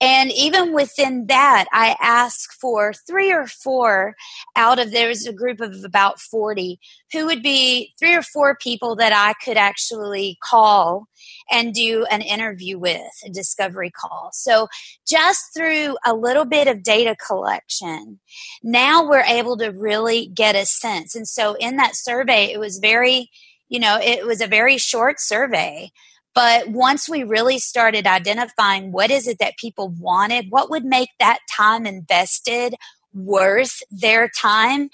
And 0.00 0.30
even 0.32 0.72
within 0.72 1.26
that, 1.26 1.66
I 1.72 1.96
ask 2.00 2.52
for 2.60 2.92
three 2.92 3.32
or 3.32 3.46
four 3.46 4.14
out 4.54 4.78
of 4.78 4.90
there 4.90 5.08
was 5.08 5.26
a 5.26 5.32
group 5.32 5.60
of 5.60 5.84
about 5.84 6.20
40 6.20 6.78
who 7.12 7.26
would 7.26 7.42
be 7.42 7.94
three 7.98 8.14
or 8.14 8.22
four 8.22 8.56
people 8.56 8.96
that 8.96 9.12
I 9.12 9.34
could 9.44 9.56
actually 9.56 10.38
call 10.42 11.08
and 11.50 11.72
do 11.72 12.04
an 12.10 12.22
interview 12.22 12.78
with, 12.78 13.02
a 13.24 13.30
discovery 13.30 13.90
call. 13.90 14.30
So 14.32 14.68
just 15.06 15.54
through 15.54 15.96
a 16.04 16.14
little 16.14 16.44
bit 16.44 16.68
of 16.68 16.82
data 16.82 17.16
collection, 17.16 18.20
now 18.62 19.08
we're 19.08 19.20
able 19.20 19.56
to 19.58 19.68
really 19.68 20.26
get 20.26 20.54
a 20.54 20.66
sense. 20.66 21.14
And 21.14 21.26
so 21.26 21.54
in 21.54 21.76
that 21.76 21.96
survey, 21.96 22.52
it 22.52 22.60
was 22.60 22.78
very 22.78 23.30
you 23.68 23.80
know, 23.80 23.98
it 24.00 24.26
was 24.26 24.40
a 24.40 24.46
very 24.46 24.78
short 24.78 25.20
survey. 25.20 25.90
But 26.34 26.68
once 26.68 27.08
we 27.08 27.24
really 27.24 27.58
started 27.58 28.06
identifying 28.06 28.92
what 28.92 29.10
is 29.10 29.26
it 29.26 29.38
that 29.40 29.56
people 29.56 29.94
wanted, 29.98 30.50
what 30.50 30.68
would 30.68 30.84
make 30.84 31.08
that 31.18 31.38
time 31.50 31.86
invested 31.86 32.74
worth 33.14 33.82
their 33.90 34.28
time, 34.28 34.90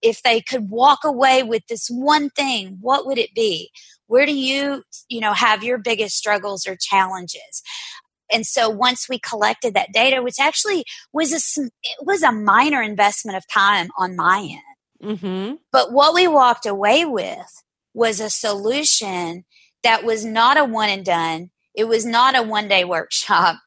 if 0.00 0.22
they 0.22 0.40
could 0.40 0.70
walk 0.70 1.00
away 1.04 1.42
with 1.42 1.66
this 1.68 1.88
one 1.88 2.30
thing, 2.30 2.78
what 2.80 3.06
would 3.06 3.18
it 3.18 3.34
be? 3.34 3.70
Where 4.06 4.26
do 4.26 4.34
you, 4.34 4.82
you 5.08 5.20
know, 5.20 5.32
have 5.32 5.62
your 5.62 5.78
biggest 5.78 6.16
struggles 6.16 6.66
or 6.66 6.76
challenges? 6.76 7.62
And 8.32 8.46
so 8.46 8.68
once 8.68 9.08
we 9.08 9.18
collected 9.18 9.74
that 9.74 9.92
data, 9.92 10.22
which 10.22 10.40
actually 10.40 10.84
was 11.12 11.32
a, 11.32 11.62
it 11.62 11.98
was 12.06 12.22
a 12.22 12.32
minor 12.32 12.82
investment 12.82 13.36
of 13.36 13.44
time 13.52 13.88
on 13.98 14.16
my 14.16 14.40
end. 14.40 15.20
Mm-hmm. 15.20 15.54
But 15.70 15.92
what 15.92 16.14
we 16.14 16.26
walked 16.26 16.66
away 16.66 17.04
with 17.04 17.62
was 17.94 18.20
a 18.20 18.28
solution 18.28 19.44
that 19.82 20.04
was 20.04 20.24
not 20.24 20.58
a 20.58 20.64
one 20.64 20.88
and 20.88 21.04
done. 21.04 21.50
It 21.74 21.84
was 21.84 22.04
not 22.04 22.36
a 22.36 22.42
one 22.42 22.68
day 22.68 22.84
workshop. 22.84 23.56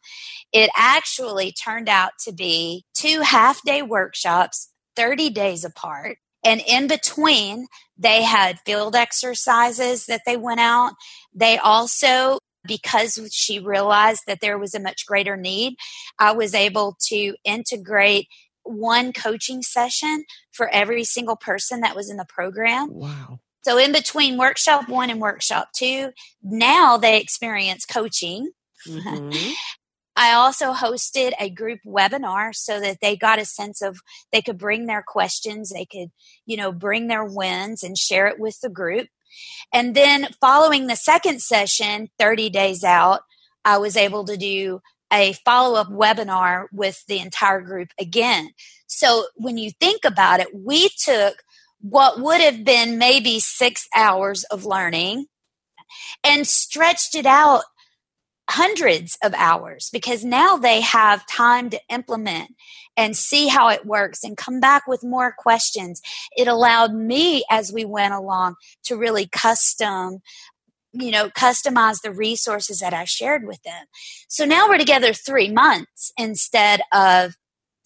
It 0.54 0.70
actually 0.78 1.52
turned 1.52 1.90
out 1.90 2.12
to 2.24 2.32
be 2.32 2.86
two 2.94 3.20
half 3.20 3.62
day 3.64 3.82
workshops, 3.82 4.72
30 4.96 5.30
days 5.32 5.66
apart. 5.66 6.20
And 6.42 6.62
in 6.66 6.88
between, 6.88 7.68
they 7.98 8.24
had 8.24 8.62
field 8.66 8.96
exercises 8.96 10.06
that 10.06 10.22
they 10.26 10.38
went 10.38 10.62
out. 10.62 10.94
They 11.34 11.58
also, 11.58 12.40
because 12.66 13.20
she 13.34 13.60
realized 13.60 14.24
that 14.28 14.40
there 14.40 14.58
was 14.58 14.74
a 14.74 14.80
much 14.80 15.06
greater 15.06 15.36
need, 15.36 15.76
I 16.18 16.32
was 16.32 16.54
able 16.54 16.96
to 17.10 17.36
integrate 17.44 18.30
one 18.64 19.12
coaching 19.12 19.62
session 19.62 20.24
for 20.52 20.70
every 20.70 21.04
single 21.04 21.36
person 21.36 21.82
that 21.82 21.96
was 21.96 22.10
in 22.10 22.16
the 22.16 22.26
program. 22.28 22.88
Wow. 22.94 23.40
So 23.68 23.78
in 23.78 23.92
between 23.92 24.38
workshop 24.38 24.88
one 24.88 25.10
and 25.10 25.20
workshop 25.20 25.74
two, 25.76 26.12
now 26.42 26.96
they 26.96 27.20
experience 27.20 27.84
coaching. 27.84 28.52
Mm-hmm. 28.88 29.52
I 30.16 30.32
also 30.34 30.72
hosted 30.72 31.34
a 31.38 31.50
group 31.50 31.82
webinar 31.86 32.56
so 32.56 32.80
that 32.80 33.00
they 33.02 33.18
got 33.18 33.40
a 33.40 33.46
sense 33.46 33.82
of 33.82 34.00
they 34.32 34.42
could 34.42 34.58
bring 34.58 34.86
their 34.86 35.04
questions, 35.06 35.70
they 35.70 35.86
could, 35.86 36.12
you 36.46 36.56
know, 36.56 36.72
bring 36.72 37.08
their 37.08 37.26
wins 37.26 37.84
and 37.84 37.98
share 37.98 38.28
it 38.28 38.40
with 38.40 38.58
the 38.62 38.70
group. 38.70 39.10
And 39.74 39.94
then 39.94 40.30
following 40.40 40.88
the 40.88 40.96
second 40.96 41.42
session, 41.42 42.10
30 42.18 42.50
days 42.50 42.86
out, 42.86 43.20
I 43.66 43.80
was 43.80 43.98
able 43.98 44.24
to 44.28 44.38
do 44.38 44.80
a 45.12 45.34
follow 45.34 45.78
up 45.78 45.90
webinar 45.90 46.68
with 46.72 47.04
the 47.08 47.20
entire 47.20 47.60
group 47.60 47.90
again. 48.00 48.52
So 48.88 49.26
when 49.36 49.58
you 49.58 49.72
think 49.72 50.06
about 50.06 50.40
it, 50.40 50.48
we 50.56 50.90
took 50.98 51.44
what 51.82 52.20
would 52.20 52.42
have 52.42 52.64
been 52.64 52.98
maybe 52.98 53.40
six 53.40 53.88
hours 53.96 54.44
of 54.46 54.66
learning 54.66 55.26
and 56.24 56.48
stretched 56.48 57.16
it 57.16 57.26
out 57.26 57.64
hundreds 58.50 59.18
of 59.22 59.34
hours 59.36 59.90
because 59.92 60.24
now 60.24 60.56
they 60.56 60.82
have 60.82 61.28
time 61.28 61.70
to 61.70 61.80
implement 61.90 62.52
and 62.96 63.16
see 63.16 63.48
how 63.48 63.70
it 63.70 63.86
works 63.86 64.24
and 64.24 64.38
come 64.38 64.60
back 64.60 64.88
with 64.88 65.04
more 65.04 65.34
questions. 65.38 66.02
It 66.36 66.48
allowed 66.48 66.94
me 66.94 67.44
as 67.52 67.74
we 67.74 67.84
went 67.84 68.14
along 68.14 68.56
to 68.86 68.96
really 68.96 69.28
custom 69.28 70.22
you 70.94 71.12
know 71.12 71.30
customize 71.30 72.02
the 72.02 72.12
resources 72.12 72.80
that 72.80 72.94
I 72.94 73.04
shared 73.04 73.46
with 73.46 73.62
them. 73.64 73.86
So 74.28 74.46
now 74.46 74.68
we're 74.68 74.78
together 74.78 75.14
3 75.14 75.52
months 75.52 76.12
instead 76.18 76.82
of 76.94 77.36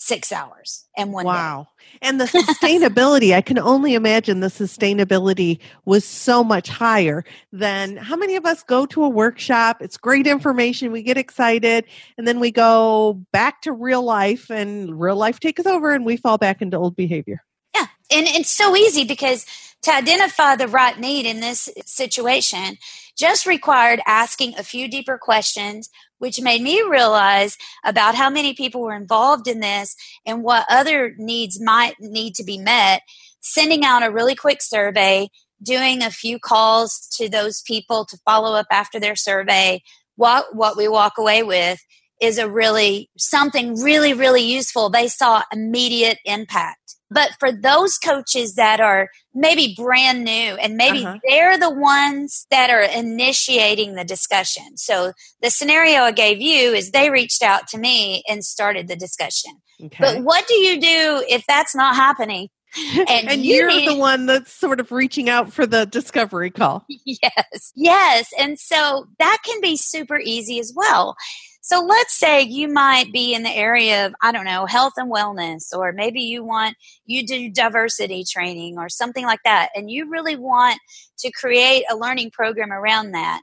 six 0.03 0.31
hours 0.31 0.85
and 0.97 1.13
one 1.13 1.25
wow. 1.25 1.67
Day. 1.77 2.07
and 2.07 2.19
the 2.19 2.25
sustainability 2.25 3.35
i 3.35 3.41
can 3.41 3.59
only 3.59 3.93
imagine 3.93 4.39
the 4.39 4.47
sustainability 4.47 5.59
was 5.85 6.03
so 6.03 6.43
much 6.43 6.69
higher 6.69 7.23
than 7.51 7.97
how 7.97 8.15
many 8.15 8.35
of 8.35 8.45
us 8.45 8.63
go 8.63 8.85
to 8.87 9.03
a 9.03 9.09
workshop? 9.09 9.77
It's 9.81 9.97
great 9.97 10.27
information. 10.27 10.91
We 10.91 11.03
get 11.03 11.17
excited. 11.17 11.85
And 12.17 12.27
then 12.27 12.39
we 12.39 12.51
go 12.51 13.21
back 13.31 13.61
to 13.63 13.71
real 13.71 14.03
life 14.03 14.49
and 14.49 14.99
real 14.99 15.15
life 15.15 15.39
takes 15.39 15.65
over 15.65 15.91
and 15.91 16.05
we 16.05 16.17
fall 16.17 16.37
back 16.37 16.61
into 16.61 16.77
old 16.77 16.95
behavior. 16.95 17.43
Yeah. 17.75 17.87
And 18.11 18.27
it's 18.27 18.49
so 18.49 18.75
easy 18.75 19.05
because 19.05 19.45
to 19.83 19.91
identify 19.91 20.55
the 20.55 20.67
right 20.67 20.99
need 20.99 21.25
in 21.25 21.39
this 21.39 21.69
situation 21.85 22.77
just 23.17 23.45
required 23.45 24.01
asking 24.05 24.57
a 24.57 24.63
few 24.63 24.87
deeper 24.87 25.17
questions, 25.17 25.89
which 26.21 26.39
made 26.39 26.61
me 26.61 26.83
realize 26.83 27.57
about 27.83 28.13
how 28.13 28.29
many 28.29 28.53
people 28.53 28.81
were 28.81 28.93
involved 28.93 29.47
in 29.47 29.59
this 29.59 29.95
and 30.23 30.43
what 30.43 30.67
other 30.69 31.15
needs 31.17 31.59
might 31.59 31.95
need 31.99 32.35
to 32.35 32.43
be 32.43 32.59
met. 32.59 33.01
Sending 33.39 33.83
out 33.83 34.05
a 34.05 34.11
really 34.11 34.35
quick 34.35 34.61
survey, 34.61 35.27
doing 35.63 36.03
a 36.03 36.11
few 36.11 36.37
calls 36.37 37.09
to 37.17 37.27
those 37.27 37.63
people 37.63 38.05
to 38.05 38.19
follow 38.23 38.53
up 38.53 38.67
after 38.71 38.99
their 38.99 39.15
survey. 39.15 39.81
What, 40.15 40.55
what 40.55 40.77
we 40.77 40.87
walk 40.87 41.13
away 41.17 41.41
with 41.41 41.79
is 42.21 42.37
a 42.37 42.49
really 42.49 43.09
something 43.17 43.81
really, 43.81 44.13
really 44.13 44.43
useful. 44.43 44.89
They 44.89 45.07
saw 45.07 45.43
immediate 45.51 46.19
impact. 46.23 46.77
But 47.13 47.31
for 47.39 47.51
those 47.51 47.97
coaches 47.97 48.55
that 48.55 48.79
are 48.79 49.09
maybe 49.35 49.75
brand 49.75 50.23
new 50.23 50.31
and 50.31 50.77
maybe 50.77 51.03
uh-huh. 51.05 51.17
they're 51.27 51.57
the 51.57 51.69
ones 51.69 52.47
that 52.51 52.69
are 52.69 52.81
initiating 52.81 53.95
the 53.95 54.05
discussion. 54.05 54.77
So 54.77 55.11
the 55.41 55.49
scenario 55.49 56.01
I 56.01 56.11
gave 56.11 56.39
you 56.39 56.71
is 56.71 56.91
they 56.91 57.09
reached 57.09 57.43
out 57.43 57.67
to 57.69 57.77
me 57.77 58.23
and 58.29 58.45
started 58.45 58.87
the 58.87 58.95
discussion. 58.95 59.51
Okay. 59.83 59.97
But 59.99 60.23
what 60.23 60.47
do 60.47 60.53
you 60.53 60.79
do 60.79 61.25
if 61.27 61.45
that's 61.47 61.75
not 61.75 61.95
happening? 61.95 62.47
And, 62.95 63.29
and 63.29 63.45
you 63.45 63.67
are 63.67 63.85
the 63.85 63.97
one 63.97 64.27
that's 64.27 64.53
sort 64.53 64.79
of 64.79 64.93
reaching 64.93 65.29
out 65.29 65.51
for 65.51 65.65
the 65.65 65.85
discovery 65.85 66.51
call. 66.51 66.85
Yes. 67.05 67.73
Yes. 67.75 68.29
And 68.39 68.57
so 68.57 69.07
that 69.19 69.39
can 69.43 69.59
be 69.59 69.75
super 69.75 70.17
easy 70.17 70.57
as 70.57 70.71
well. 70.73 71.17
So 71.63 71.79
let's 71.79 72.17
say 72.17 72.41
you 72.41 72.67
might 72.67 73.13
be 73.13 73.33
in 73.35 73.43
the 73.43 73.55
area 73.55 74.07
of, 74.07 74.15
I 74.21 74.31
don't 74.31 74.45
know, 74.45 74.65
health 74.65 74.93
and 74.97 75.11
wellness, 75.11 75.71
or 75.71 75.93
maybe 75.93 76.21
you 76.21 76.43
want, 76.43 76.75
you 77.05 77.25
do 77.25 77.51
diversity 77.51 78.23
training 78.29 78.77
or 78.79 78.89
something 78.89 79.25
like 79.25 79.41
that, 79.45 79.69
and 79.75 79.89
you 79.89 80.09
really 80.09 80.35
want 80.35 80.79
to 81.19 81.31
create 81.31 81.83
a 81.89 81.95
learning 81.95 82.31
program 82.31 82.71
around 82.71 83.11
that. 83.11 83.41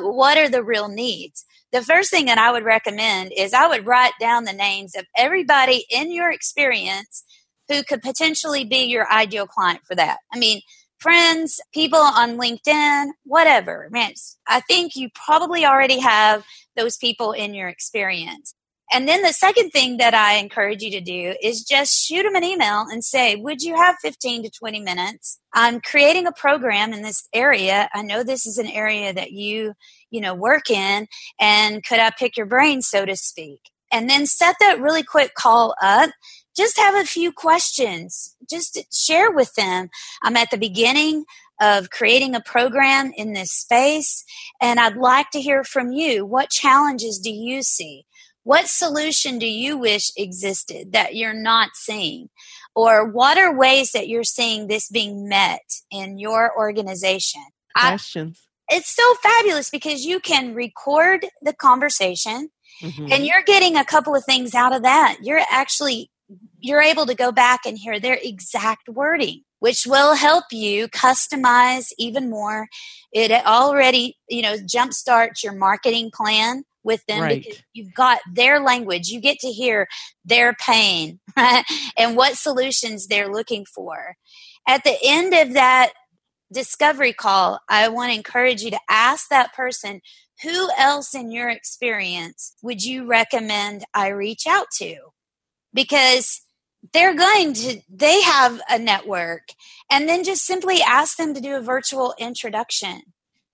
What 0.00 0.38
are 0.38 0.48
the 0.48 0.64
real 0.64 0.88
needs? 0.88 1.44
The 1.72 1.82
first 1.82 2.10
thing 2.10 2.26
that 2.26 2.38
I 2.38 2.52
would 2.52 2.64
recommend 2.64 3.32
is 3.36 3.52
I 3.52 3.66
would 3.66 3.86
write 3.86 4.12
down 4.18 4.44
the 4.44 4.52
names 4.52 4.94
of 4.96 5.04
everybody 5.16 5.84
in 5.90 6.10
your 6.12 6.30
experience 6.30 7.24
who 7.68 7.82
could 7.82 8.02
potentially 8.02 8.64
be 8.64 8.84
your 8.84 9.10
ideal 9.10 9.46
client 9.46 9.80
for 9.86 9.94
that. 9.94 10.18
I 10.32 10.38
mean, 10.38 10.60
friends, 11.02 11.60
people 11.74 11.98
on 11.98 12.38
LinkedIn, 12.38 13.08
whatever. 13.24 13.88
Man, 13.90 14.12
I 14.48 14.60
think 14.60 14.94
you 14.94 15.08
probably 15.14 15.66
already 15.66 15.98
have 15.98 16.44
those 16.76 16.96
people 16.96 17.32
in 17.32 17.54
your 17.54 17.68
experience. 17.68 18.54
And 18.92 19.08
then 19.08 19.22
the 19.22 19.32
second 19.32 19.70
thing 19.70 19.96
that 19.96 20.12
I 20.12 20.34
encourage 20.34 20.82
you 20.82 20.90
to 20.90 21.00
do 21.00 21.34
is 21.42 21.64
just 21.64 21.94
shoot 21.94 22.24
them 22.24 22.34
an 22.34 22.44
email 22.44 22.84
and 22.90 23.02
say, 23.02 23.36
would 23.36 23.62
you 23.62 23.74
have 23.74 23.96
15 24.02 24.42
to 24.42 24.50
20 24.50 24.80
minutes? 24.80 25.40
I'm 25.54 25.80
creating 25.80 26.26
a 26.26 26.32
program 26.32 26.92
in 26.92 27.00
this 27.00 27.26
area. 27.32 27.88
I 27.94 28.02
know 28.02 28.22
this 28.22 28.44
is 28.44 28.58
an 28.58 28.66
area 28.66 29.14
that 29.14 29.32
you, 29.32 29.72
you 30.10 30.20
know, 30.20 30.34
work 30.34 30.70
in 30.70 31.06
and 31.40 31.82
could 31.82 32.00
I 32.00 32.10
pick 32.10 32.36
your 32.36 32.46
brain, 32.46 32.82
so 32.82 33.06
to 33.06 33.16
speak? 33.16 33.60
And 33.90 34.10
then 34.10 34.26
set 34.26 34.56
that 34.60 34.80
really 34.80 35.02
quick 35.02 35.34
call 35.34 35.74
up 35.82 36.10
just 36.56 36.78
have 36.78 36.94
a 36.94 37.06
few 37.06 37.32
questions. 37.32 38.36
Just 38.48 38.78
share 38.92 39.30
with 39.30 39.54
them. 39.54 39.88
I'm 40.22 40.36
at 40.36 40.50
the 40.50 40.58
beginning 40.58 41.24
of 41.60 41.90
creating 41.90 42.34
a 42.34 42.40
program 42.40 43.12
in 43.16 43.32
this 43.32 43.52
space, 43.52 44.24
and 44.60 44.80
I'd 44.80 44.96
like 44.96 45.30
to 45.30 45.40
hear 45.40 45.64
from 45.64 45.92
you. 45.92 46.26
What 46.26 46.50
challenges 46.50 47.18
do 47.18 47.30
you 47.30 47.62
see? 47.62 48.04
What 48.44 48.66
solution 48.66 49.38
do 49.38 49.46
you 49.46 49.78
wish 49.78 50.10
existed 50.16 50.92
that 50.92 51.14
you're 51.14 51.34
not 51.34 51.70
seeing? 51.74 52.28
Or 52.74 53.08
what 53.08 53.38
are 53.38 53.56
ways 53.56 53.92
that 53.92 54.08
you're 54.08 54.24
seeing 54.24 54.66
this 54.66 54.88
being 54.88 55.28
met 55.28 55.60
in 55.90 56.18
your 56.18 56.56
organization? 56.56 57.42
Questions. 57.76 58.40
I, 58.70 58.76
it's 58.76 58.94
so 58.94 59.14
fabulous 59.22 59.70
because 59.70 60.04
you 60.04 60.18
can 60.18 60.54
record 60.54 61.26
the 61.42 61.52
conversation 61.52 62.48
mm-hmm. 62.80 63.12
and 63.12 63.26
you're 63.26 63.42
getting 63.42 63.76
a 63.76 63.84
couple 63.84 64.14
of 64.14 64.24
things 64.24 64.54
out 64.54 64.74
of 64.74 64.82
that. 64.82 65.18
You're 65.22 65.42
actually 65.50 66.10
you're 66.60 66.82
able 66.82 67.06
to 67.06 67.14
go 67.14 67.32
back 67.32 67.60
and 67.66 67.78
hear 67.78 67.98
their 67.98 68.18
exact 68.22 68.88
wording 68.88 69.42
which 69.62 69.86
will 69.86 70.16
help 70.16 70.46
you 70.50 70.88
customize 70.88 71.92
even 71.96 72.28
more 72.28 72.66
it 73.12 73.30
already 73.46 74.18
you 74.28 74.42
know 74.42 74.56
jumpstarts 74.56 75.42
your 75.42 75.52
marketing 75.52 76.10
plan 76.12 76.64
with 76.84 77.04
them 77.06 77.22
right. 77.22 77.44
because 77.44 77.62
you've 77.72 77.94
got 77.94 78.18
their 78.32 78.60
language 78.60 79.08
you 79.08 79.20
get 79.20 79.38
to 79.38 79.48
hear 79.48 79.86
their 80.24 80.52
pain 80.54 81.20
right? 81.36 81.64
and 81.96 82.16
what 82.16 82.34
solutions 82.34 83.06
they're 83.06 83.32
looking 83.32 83.64
for 83.64 84.16
at 84.66 84.82
the 84.84 84.96
end 85.04 85.32
of 85.32 85.54
that 85.54 85.92
discovery 86.52 87.12
call 87.12 87.60
i 87.68 87.88
want 87.88 88.10
to 88.10 88.16
encourage 88.16 88.62
you 88.62 88.70
to 88.70 88.80
ask 88.88 89.28
that 89.28 89.54
person 89.54 90.00
who 90.42 90.68
else 90.76 91.14
in 91.14 91.30
your 91.30 91.48
experience 91.48 92.54
would 92.62 92.82
you 92.82 93.06
recommend 93.06 93.84
i 93.94 94.08
reach 94.08 94.46
out 94.46 94.66
to 94.72 94.96
because 95.72 96.42
they're 96.92 97.14
going 97.14 97.54
to 97.54 97.80
they 97.88 98.20
have 98.22 98.60
a 98.68 98.78
network 98.78 99.50
and 99.90 100.08
then 100.08 100.24
just 100.24 100.44
simply 100.44 100.80
ask 100.82 101.16
them 101.16 101.34
to 101.34 101.40
do 101.40 101.56
a 101.56 101.60
virtual 101.60 102.14
introduction. 102.18 103.02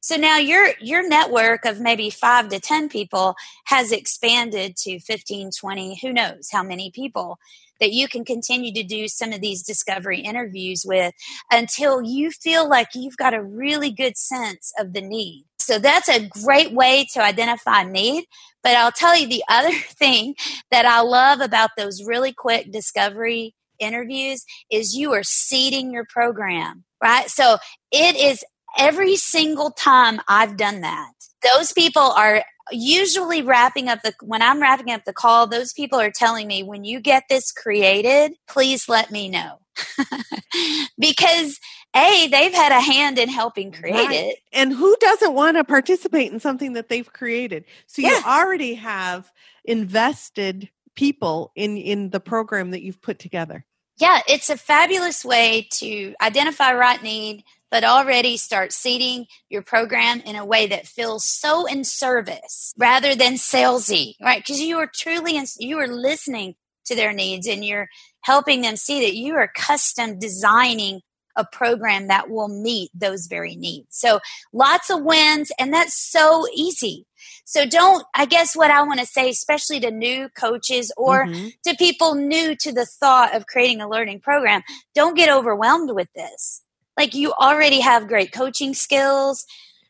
So 0.01 0.17
now 0.17 0.39
your 0.39 0.71
your 0.81 1.07
network 1.07 1.65
of 1.65 1.81
maybe 1.81 2.09
5 2.09 2.49
to 2.49 2.61
10 2.61 2.89
people 2.89 3.35
has 3.65 3.93
expanded 3.93 4.77
to 4.79 5.01
15 5.01 5.51
20 5.59 5.99
who 6.01 6.13
knows 6.13 6.49
how 6.51 6.63
many 6.63 6.91
people 6.91 7.39
that 7.81 7.93
you 7.93 8.09
can 8.09 8.25
continue 8.25 8.73
to 8.73 8.83
do 8.83 9.09
some 9.09 9.33
of 9.33 9.41
these 9.41 9.63
discovery 9.63 10.21
interviews 10.21 10.85
with 10.87 11.15
until 11.51 12.03
you 12.03 12.31
feel 12.31 12.69
like 12.69 12.89
you've 12.95 13.17
got 13.17 13.35
a 13.35 13.43
really 13.43 13.91
good 13.91 14.17
sense 14.17 14.73
of 14.79 14.93
the 14.93 15.01
need 15.01 15.45
so 15.69 15.79
that's 15.79 16.09
a 16.09 16.27
great 16.27 16.73
way 16.73 17.07
to 17.13 17.23
identify 17.23 17.83
need. 17.83 18.25
But 18.63 18.77
I'll 18.77 18.91
tell 18.91 19.15
you 19.15 19.29
the 19.29 19.45
other 19.51 19.73
thing 19.73 20.35
that 20.71 20.87
I 20.87 21.03
love 21.03 21.41
about 21.41 21.71
those 21.77 22.03
really 22.07 22.33
quick 22.33 22.73
discovery 22.73 23.55
interviews 23.79 24.45
is 24.73 24.95
you 24.95 25.13
are 25.13 25.23
seeding 25.23 25.93
your 25.93 26.07
program, 26.09 26.85
right? 27.03 27.29
So 27.29 27.59
it 27.93 28.17
is 28.17 28.43
every 28.79 29.17
single 29.17 29.71
time 29.71 30.21
I've 30.27 30.57
done 30.57 30.81
that. 30.81 31.13
Those 31.55 31.73
people 31.73 32.03
are 32.03 32.43
usually 32.71 33.43
wrapping 33.43 33.89
up 33.89 34.03
the 34.03 34.15
when 34.23 34.43
I'm 34.43 34.61
wrapping 34.61 34.91
up 34.91 35.05
the 35.05 35.13
call, 35.13 35.47
those 35.47 35.73
people 35.73 35.99
are 36.01 36.11
telling 36.11 36.47
me 36.47 36.63
when 36.63 36.85
you 36.85 37.01
get 37.01 37.25
this 37.29 37.53
created, 37.53 38.33
please 38.49 38.89
let 38.89 39.11
me 39.11 39.29
know. 39.29 39.61
because 40.99 41.61
a 41.95 42.29
they've 42.29 42.53
had 42.53 42.73
a 42.73 42.81
hand 42.81 43.19
in 43.19 43.29
helping 43.29 43.73
create 43.73 43.95
right. 43.95 44.11
it 44.13 44.39
and 44.53 44.73
who 44.73 44.95
doesn't 45.01 45.35
want 45.35 45.57
to 45.57 45.65
participate 45.65 46.33
in 46.33 46.41
something 46.41 46.73
that 46.75 46.89
they've 46.89 47.13
created 47.13 47.65
so 47.87 48.03
yeah. 48.03 48.11
you 48.11 48.23
already 48.27 48.75
have 48.75 49.31
invested 49.65 50.69
people 50.95 51.53
in 51.55 51.77
in 51.77 52.11
the 52.11 52.21
program 52.21 52.73
that 52.73 52.83
you've 52.83 53.01
put 53.01 53.19
together 53.19 53.65
yeah 53.99 54.21
it's 54.29 54.51
a 54.51 54.57
fabulous 54.57 55.25
way 55.25 55.67
to 55.71 56.15
identify 56.21 56.73
right 56.73 57.03
need 57.03 57.45
but 57.71 57.85
already 57.85 58.37
start 58.37 58.73
seeding 58.73 59.27
your 59.49 59.63
program 59.63 60.21
in 60.21 60.37
a 60.37 60.45
way 60.45 60.67
that 60.67 60.87
feels 60.87 61.27
so 61.27 61.67
in 61.67 61.85
service 61.85 62.75
rather 62.79 63.15
than 63.15 63.35
salesy 63.35 64.15
right 64.21 64.41
because 64.41 64.61
you 64.61 64.79
are 64.79 64.91
truly 64.93 65.37
in, 65.37 65.45
you 65.59 65.79
are 65.79 65.89
listening 65.89 66.55
to 66.87 66.95
their 66.95 67.13
needs 67.13 67.47
and 67.47 67.65
you're 67.65 67.89
helping 68.23 68.63
them 68.63 68.77
see 68.77 69.01
that 69.01 69.15
you 69.15 69.35
are 69.35 69.51
custom 69.55 70.19
designing 70.19 71.01
a 71.39 71.45
program 71.45 72.09
that 72.09 72.29
will 72.29 72.49
meet 72.49 72.91
those 72.93 73.27
very 73.27 73.55
needs. 73.55 73.97
So 73.97 74.19
lots 74.53 74.91
of 74.91 75.03
wins, 75.03 75.53
and 75.59 75.73
that's 75.73 75.95
so 75.97 76.47
easy. 76.53 77.07
So 77.45 77.65
don't, 77.65 78.05
I 78.15 78.27
guess 78.27 78.55
what 78.55 78.71
I 78.71 78.83
want 78.83 79.01
to 79.01 79.07
say, 79.07 79.31
especially 79.31 79.81
to 79.81 79.91
new 79.91 80.29
coaches 80.31 80.93
or 80.97 81.27
mm-hmm. 81.27 81.49
to 81.67 81.77
people 81.77 82.17
new 82.17 82.57
to 82.57 82.73
the 82.73 82.85
thought 82.85 83.35
of 83.35 83.47
creating 83.47 83.81
a 83.81 83.89
learning 83.89 84.21
program, 84.21 84.63
don't 84.95 85.17
get 85.17 85.31
overwhelmed 85.31 85.91
with 85.95 86.09
this. 86.15 86.63
Like 86.99 87.15
you 87.15 87.33
already 87.33 87.81
have 87.81 88.09
great 88.09 88.33
coaching 88.33 88.75
skills. 88.75 89.47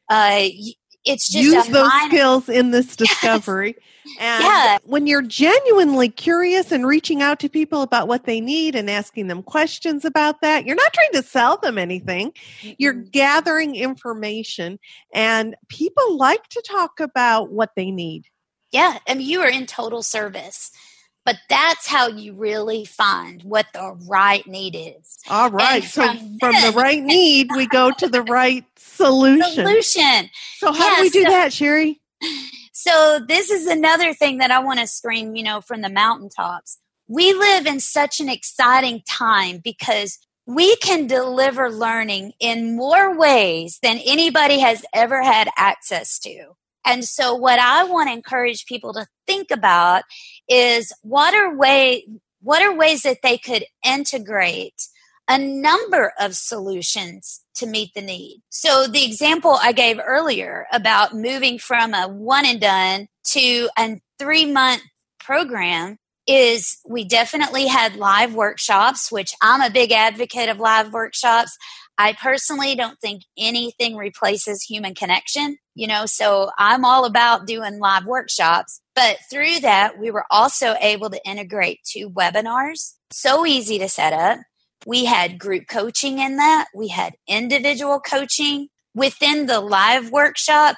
Uh, 0.08 0.48
it's 1.04 1.30
just 1.30 1.44
use 1.44 1.66
those 1.68 1.88
minor- 1.88 2.10
skills 2.10 2.48
in 2.48 2.70
this 2.70 2.94
discovery. 2.96 3.76
And 4.20 4.44
yeah. 4.44 4.78
when 4.84 5.06
you're 5.06 5.22
genuinely 5.22 6.08
curious 6.08 6.72
and 6.72 6.86
reaching 6.86 7.22
out 7.22 7.40
to 7.40 7.48
people 7.48 7.82
about 7.82 8.08
what 8.08 8.24
they 8.24 8.40
need 8.40 8.74
and 8.74 8.88
asking 8.88 9.26
them 9.26 9.42
questions 9.42 10.04
about 10.04 10.40
that, 10.40 10.66
you're 10.66 10.76
not 10.76 10.92
trying 10.92 11.12
to 11.12 11.22
sell 11.22 11.58
them 11.58 11.78
anything. 11.78 12.32
You're 12.78 12.94
gathering 12.94 13.74
information 13.74 14.78
and 15.12 15.56
people 15.68 16.16
like 16.16 16.46
to 16.48 16.62
talk 16.62 17.00
about 17.00 17.50
what 17.50 17.70
they 17.76 17.90
need. 17.90 18.26
Yeah, 18.70 18.98
I 19.06 19.14
mean 19.14 19.26
you 19.26 19.40
are 19.40 19.48
in 19.48 19.66
total 19.66 20.02
service. 20.02 20.70
But 21.28 21.40
that's 21.50 21.86
how 21.86 22.08
you 22.08 22.32
really 22.32 22.86
find 22.86 23.42
what 23.42 23.66
the 23.74 23.98
right 24.08 24.46
need 24.46 24.74
is. 24.74 25.18
All 25.28 25.50
right. 25.50 25.84
so 25.84 26.06
from, 26.06 26.38
from 26.38 26.52
the 26.52 26.72
right 26.74 27.02
need, 27.02 27.50
we 27.54 27.66
go 27.66 27.90
to 27.98 28.08
the 28.08 28.22
right 28.30 28.64
solution. 28.78 29.52
Solution. 29.52 30.30
So 30.56 30.72
how 30.72 30.88
yeah, 30.88 30.96
do 30.96 31.02
we 31.02 31.10
do 31.10 31.22
so, 31.24 31.28
that, 31.28 31.52
Sherry? 31.52 32.00
So 32.72 33.20
this 33.28 33.50
is 33.50 33.66
another 33.66 34.14
thing 34.14 34.38
that 34.38 34.50
I 34.50 34.60
want 34.60 34.80
to 34.80 34.86
scream, 34.86 35.36
you 35.36 35.42
know, 35.42 35.60
from 35.60 35.82
the 35.82 35.90
mountaintops. 35.90 36.78
We 37.08 37.34
live 37.34 37.66
in 37.66 37.80
such 37.80 38.20
an 38.20 38.30
exciting 38.30 39.02
time 39.06 39.60
because 39.62 40.18
we 40.46 40.76
can 40.76 41.06
deliver 41.06 41.70
learning 41.70 42.32
in 42.40 42.74
more 42.74 43.14
ways 43.14 43.80
than 43.82 43.98
anybody 43.98 44.60
has 44.60 44.82
ever 44.94 45.22
had 45.22 45.50
access 45.58 46.18
to. 46.20 46.54
And 46.86 47.04
so 47.04 47.34
what 47.34 47.58
I 47.58 47.84
want 47.84 48.08
to 48.08 48.14
encourage 48.14 48.66
people 48.66 48.92
to 48.94 49.06
think 49.26 49.50
about 49.50 50.04
is 50.48 50.92
what 51.02 51.34
are 51.34 51.56
way 51.56 52.06
what 52.40 52.62
are 52.62 52.74
ways 52.74 53.02
that 53.02 53.18
they 53.22 53.36
could 53.36 53.64
integrate 53.84 54.80
a 55.28 55.36
number 55.38 56.12
of 56.18 56.34
solutions 56.34 57.42
to 57.54 57.66
meet 57.66 57.92
the 57.94 58.00
need. 58.00 58.40
So 58.48 58.86
the 58.86 59.04
example 59.04 59.58
I 59.60 59.72
gave 59.72 60.00
earlier 60.04 60.66
about 60.72 61.14
moving 61.14 61.58
from 61.58 61.92
a 61.92 62.08
one 62.08 62.46
and 62.46 62.60
done 62.60 63.08
to 63.32 63.68
a 63.76 64.00
three 64.18 64.46
month 64.46 64.82
program 65.20 65.98
is 66.26 66.78
we 66.86 67.04
definitely 67.04 67.66
had 67.66 67.96
live 67.96 68.34
workshops, 68.34 69.10
which 69.10 69.32
I'm 69.42 69.62
a 69.62 69.72
big 69.72 69.92
advocate 69.92 70.48
of 70.48 70.58
live 70.58 70.92
workshops. 70.92 71.56
I 71.96 72.12
personally 72.12 72.74
don't 72.74 73.00
think 73.00 73.22
anything 73.36 73.96
replaces 73.96 74.62
human 74.62 74.94
connection, 74.94 75.58
you 75.78 75.86
know, 75.86 76.06
so 76.06 76.50
I'm 76.58 76.84
all 76.84 77.04
about 77.04 77.46
doing 77.46 77.78
live 77.78 78.04
workshops. 78.04 78.80
But 78.96 79.18
through 79.30 79.60
that, 79.60 79.96
we 79.96 80.10
were 80.10 80.24
also 80.28 80.74
able 80.80 81.08
to 81.08 81.24
integrate 81.24 81.84
two 81.84 82.10
webinars. 82.10 82.94
So 83.12 83.46
easy 83.46 83.78
to 83.78 83.88
set 83.88 84.12
up. 84.12 84.40
We 84.86 85.04
had 85.04 85.38
group 85.38 85.68
coaching 85.68 86.18
in 86.18 86.36
that. 86.36 86.66
We 86.74 86.88
had 86.88 87.14
individual 87.28 88.00
coaching. 88.00 88.70
Within 88.96 89.46
the 89.46 89.60
live 89.60 90.10
workshop, 90.10 90.74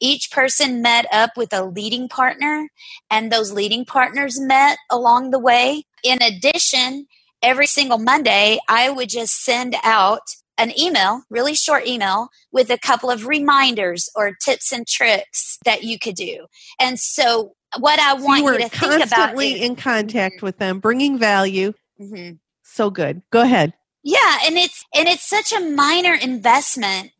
each 0.00 0.30
person 0.30 0.82
met 0.82 1.06
up 1.10 1.30
with 1.34 1.54
a 1.54 1.64
leading 1.64 2.10
partner, 2.10 2.68
and 3.10 3.32
those 3.32 3.52
leading 3.52 3.86
partners 3.86 4.38
met 4.38 4.76
along 4.90 5.30
the 5.30 5.38
way. 5.38 5.84
In 6.04 6.20
addition, 6.20 7.06
every 7.42 7.66
single 7.66 7.98
Monday, 7.98 8.58
I 8.68 8.90
would 8.90 9.08
just 9.08 9.42
send 9.42 9.76
out 9.82 10.28
an 10.62 10.78
email, 10.78 11.22
really 11.30 11.54
short 11.54 11.86
email, 11.86 12.28
with 12.52 12.70
a 12.70 12.78
couple 12.78 13.10
of 13.10 13.26
reminders 13.26 14.08
or 14.14 14.32
tips 14.44 14.72
and 14.72 14.86
tricks 14.86 15.58
that 15.64 15.82
you 15.82 15.98
could 15.98 16.14
do. 16.14 16.46
And 16.80 16.98
so, 16.98 17.54
what 17.78 17.98
I 17.98 18.14
want 18.14 18.44
so 18.44 18.52
you, 18.52 18.52
you, 18.52 18.58
to 18.58 18.68
think 18.68 18.94
about 18.94 19.10
constantly 19.10 19.62
in 19.62 19.76
contact 19.76 20.42
with 20.42 20.58
them, 20.58 20.80
bringing 20.80 21.18
value. 21.18 21.72
Mm-hmm 22.00 22.32
so 22.72 22.90
good. 22.90 23.22
Go 23.30 23.42
ahead. 23.42 23.74
Yeah, 24.02 24.38
and 24.46 24.56
it's 24.56 24.84
and 24.94 25.08
it's 25.08 25.28
such 25.28 25.52
a 25.52 25.60
minor 25.60 26.14
investment 26.14 27.12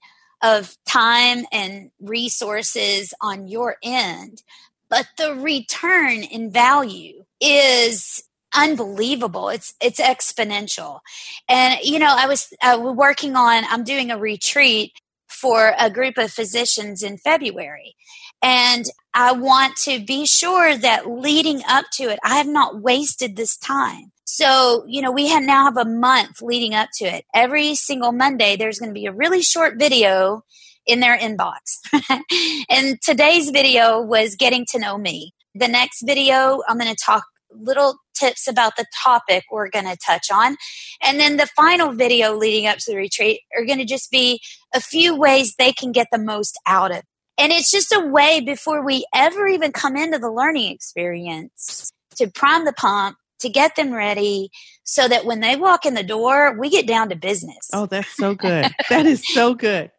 of 0.42 0.76
time 0.86 1.44
and 1.52 1.90
resources 2.00 3.14
on 3.20 3.46
your 3.46 3.76
end, 3.82 4.42
but 4.88 5.06
the 5.16 5.34
return 5.34 6.24
in 6.24 6.50
value 6.50 7.24
is 7.40 8.24
unbelievable. 8.54 9.48
It's 9.48 9.74
it's 9.80 10.00
exponential. 10.00 11.00
And 11.48 11.80
you 11.82 11.98
know, 11.98 12.14
I 12.16 12.26
was 12.26 12.52
uh, 12.62 12.92
working 12.94 13.36
on 13.36 13.64
I'm 13.68 13.84
doing 13.84 14.10
a 14.10 14.18
retreat 14.18 14.92
for 15.28 15.74
a 15.78 15.90
group 15.90 16.18
of 16.18 16.30
physicians 16.30 17.02
in 17.02 17.18
February. 17.18 17.96
And 18.42 18.84
I 19.14 19.32
want 19.32 19.76
to 19.78 20.04
be 20.04 20.26
sure 20.26 20.76
that 20.76 21.08
leading 21.08 21.62
up 21.68 21.86
to 21.94 22.04
it, 22.04 22.18
I 22.24 22.36
have 22.36 22.48
not 22.48 22.80
wasted 22.80 23.36
this 23.36 23.56
time. 23.56 24.12
So, 24.24 24.84
you 24.86 25.02
know, 25.02 25.12
we 25.12 25.28
have 25.28 25.42
now 25.42 25.64
have 25.64 25.76
a 25.76 25.88
month 25.88 26.42
leading 26.42 26.74
up 26.74 26.88
to 26.98 27.04
it. 27.04 27.24
Every 27.34 27.74
single 27.74 28.12
Monday, 28.12 28.56
there's 28.56 28.78
going 28.78 28.90
to 28.90 28.94
be 28.94 29.06
a 29.06 29.12
really 29.12 29.42
short 29.42 29.78
video 29.78 30.44
in 30.86 31.00
their 31.00 31.18
inbox. 31.18 31.78
and 32.70 33.00
today's 33.02 33.50
video 33.50 34.00
was 34.00 34.36
getting 34.36 34.64
to 34.70 34.78
know 34.78 34.98
me. 34.98 35.34
The 35.54 35.68
next 35.68 36.02
video, 36.02 36.62
I'm 36.66 36.78
going 36.78 36.90
to 36.90 37.04
talk 37.04 37.24
little 37.58 37.96
tips 38.14 38.46
about 38.46 38.76
the 38.76 38.86
topic 39.02 39.44
we're 39.50 39.68
going 39.68 39.84
to 39.84 39.96
touch 39.96 40.28
on. 40.32 40.56
And 41.02 41.18
then 41.18 41.36
the 41.36 41.46
final 41.46 41.92
video 41.92 42.36
leading 42.36 42.66
up 42.66 42.78
to 42.78 42.92
the 42.92 42.96
retreat 42.96 43.40
are 43.56 43.64
going 43.64 43.78
to 43.78 43.84
just 43.84 44.10
be 44.10 44.40
a 44.74 44.80
few 44.80 45.16
ways 45.16 45.54
they 45.54 45.72
can 45.72 45.92
get 45.92 46.08
the 46.12 46.18
most 46.18 46.58
out 46.66 46.90
of. 46.90 47.02
And 47.38 47.52
it's 47.52 47.70
just 47.70 47.92
a 47.92 48.06
way 48.06 48.40
before 48.40 48.84
we 48.84 49.06
ever 49.14 49.46
even 49.46 49.72
come 49.72 49.96
into 49.96 50.18
the 50.18 50.30
learning 50.30 50.70
experience 50.72 51.92
to 52.16 52.30
prime 52.30 52.64
the 52.64 52.72
pump 52.72 53.16
to 53.40 53.48
get 53.48 53.74
them 53.74 53.92
ready 53.92 54.50
so 54.84 55.08
that 55.08 55.24
when 55.24 55.40
they 55.40 55.56
walk 55.56 55.84
in 55.84 55.94
the 55.94 56.02
door, 56.02 56.56
we 56.58 56.70
get 56.70 56.86
down 56.86 57.08
to 57.08 57.16
business. 57.16 57.68
Oh, 57.72 57.86
that's 57.86 58.14
so 58.16 58.34
good. 58.36 58.70
that 58.88 59.06
is 59.06 59.22
so 59.34 59.54
good. 59.54 59.90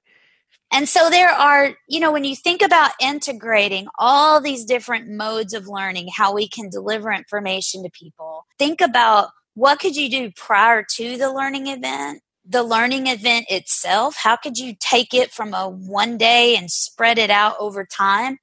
And 0.74 0.90
so 0.90 1.12
there 1.12 1.30
are, 1.30 1.76
you 1.88 2.00
know, 2.00 2.12
when 2.12 2.24
you 2.24 2.36
think 2.36 2.64
about 2.64 2.94
integrating 3.00 3.86
all 4.00 4.42
these 4.42 4.66
different 4.66 5.08
modes 5.08 5.54
of 5.54 5.68
learning, 5.68 6.10
how 6.12 6.34
we 6.34 6.48
can 6.48 6.72
deliver 6.72 7.12
information 7.12 7.84
to 7.84 7.92
people, 7.92 8.48
think 8.58 8.82
about 8.82 9.30
what 9.54 9.80
could 9.80 9.96
you 9.96 10.10
do 10.10 10.32
prior 10.36 10.84
to 10.96 11.16
the 11.16 11.32
learning 11.32 11.68
event? 11.68 12.24
The 12.44 12.64
learning 12.64 13.06
event 13.06 13.46
itself, 13.50 14.16
how 14.16 14.36
could 14.36 14.58
you 14.58 14.74
take 14.80 15.14
it 15.14 15.32
from 15.32 15.54
a 15.54 15.70
one 15.70 16.18
day 16.18 16.58
and 16.58 16.72
spread 16.72 17.20
it 17.20 17.30
out 17.30 17.56
over 17.60 17.86
time? 17.86 18.40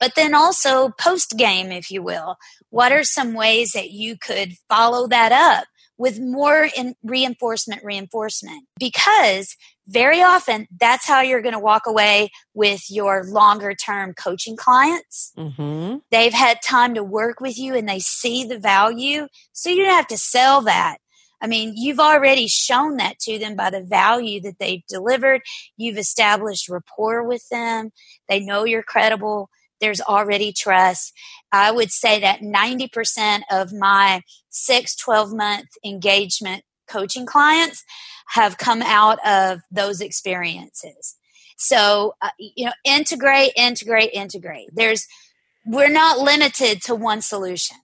But 0.00 0.16
then 0.16 0.34
also 0.34 0.90
post 0.90 1.36
game, 1.38 1.70
if 1.70 1.92
you 1.92 2.02
will. 2.02 2.38
What 2.70 2.90
are 2.90 3.04
some 3.04 3.34
ways 3.34 3.70
that 3.72 3.92
you 3.92 4.18
could 4.18 4.54
follow 4.68 5.06
that 5.06 5.30
up 5.30 5.68
with 5.98 6.20
more 6.20 6.68
in 6.76 6.94
reinforcement, 7.02 7.84
reinforcement? 7.84 8.64
Because 8.78 9.56
very 9.86 10.22
often 10.22 10.68
that's 10.78 11.06
how 11.06 11.20
you're 11.20 11.42
going 11.42 11.54
to 11.54 11.58
walk 11.58 11.82
away 11.86 12.30
with 12.54 12.90
your 12.90 13.24
longer 13.24 13.74
term 13.74 14.14
coaching 14.14 14.56
clients. 14.56 15.32
Mm-hmm. 15.36 15.98
They've 16.10 16.32
had 16.32 16.62
time 16.62 16.94
to 16.94 17.02
work 17.02 17.40
with 17.40 17.58
you 17.58 17.74
and 17.74 17.88
they 17.88 17.98
see 17.98 18.44
the 18.44 18.58
value. 18.58 19.26
So 19.52 19.70
you 19.70 19.84
don't 19.84 19.94
have 19.94 20.06
to 20.08 20.18
sell 20.18 20.62
that. 20.62 20.98
I 21.40 21.46
mean, 21.46 21.74
you've 21.76 22.00
already 22.00 22.48
shown 22.48 22.96
that 22.96 23.18
to 23.20 23.38
them 23.38 23.54
by 23.54 23.70
the 23.70 23.82
value 23.82 24.40
that 24.42 24.58
they've 24.58 24.84
delivered. 24.88 25.42
You've 25.76 25.98
established 25.98 26.68
rapport 26.68 27.22
with 27.22 27.48
them. 27.48 27.90
They 28.28 28.40
know 28.40 28.64
you're 28.64 28.82
credible 28.82 29.48
there's 29.80 30.00
already 30.00 30.52
trust. 30.52 31.12
I 31.52 31.70
would 31.70 31.90
say 31.90 32.20
that 32.20 32.40
90% 32.40 33.42
of 33.50 33.72
my 33.72 34.22
six, 34.50 34.96
12 34.96 35.34
month 35.34 35.68
engagement 35.84 36.64
coaching 36.88 37.26
clients 37.26 37.84
have 38.28 38.58
come 38.58 38.82
out 38.82 39.18
of 39.26 39.60
those 39.70 40.00
experiences. 40.00 41.16
So, 41.56 42.14
uh, 42.22 42.30
you 42.38 42.66
know, 42.66 42.72
integrate, 42.84 43.52
integrate, 43.56 44.10
integrate. 44.12 44.68
There's, 44.72 45.06
we're 45.66 45.90
not 45.90 46.18
limited 46.18 46.82
to 46.82 46.94
one 46.94 47.20
solution. 47.20 47.76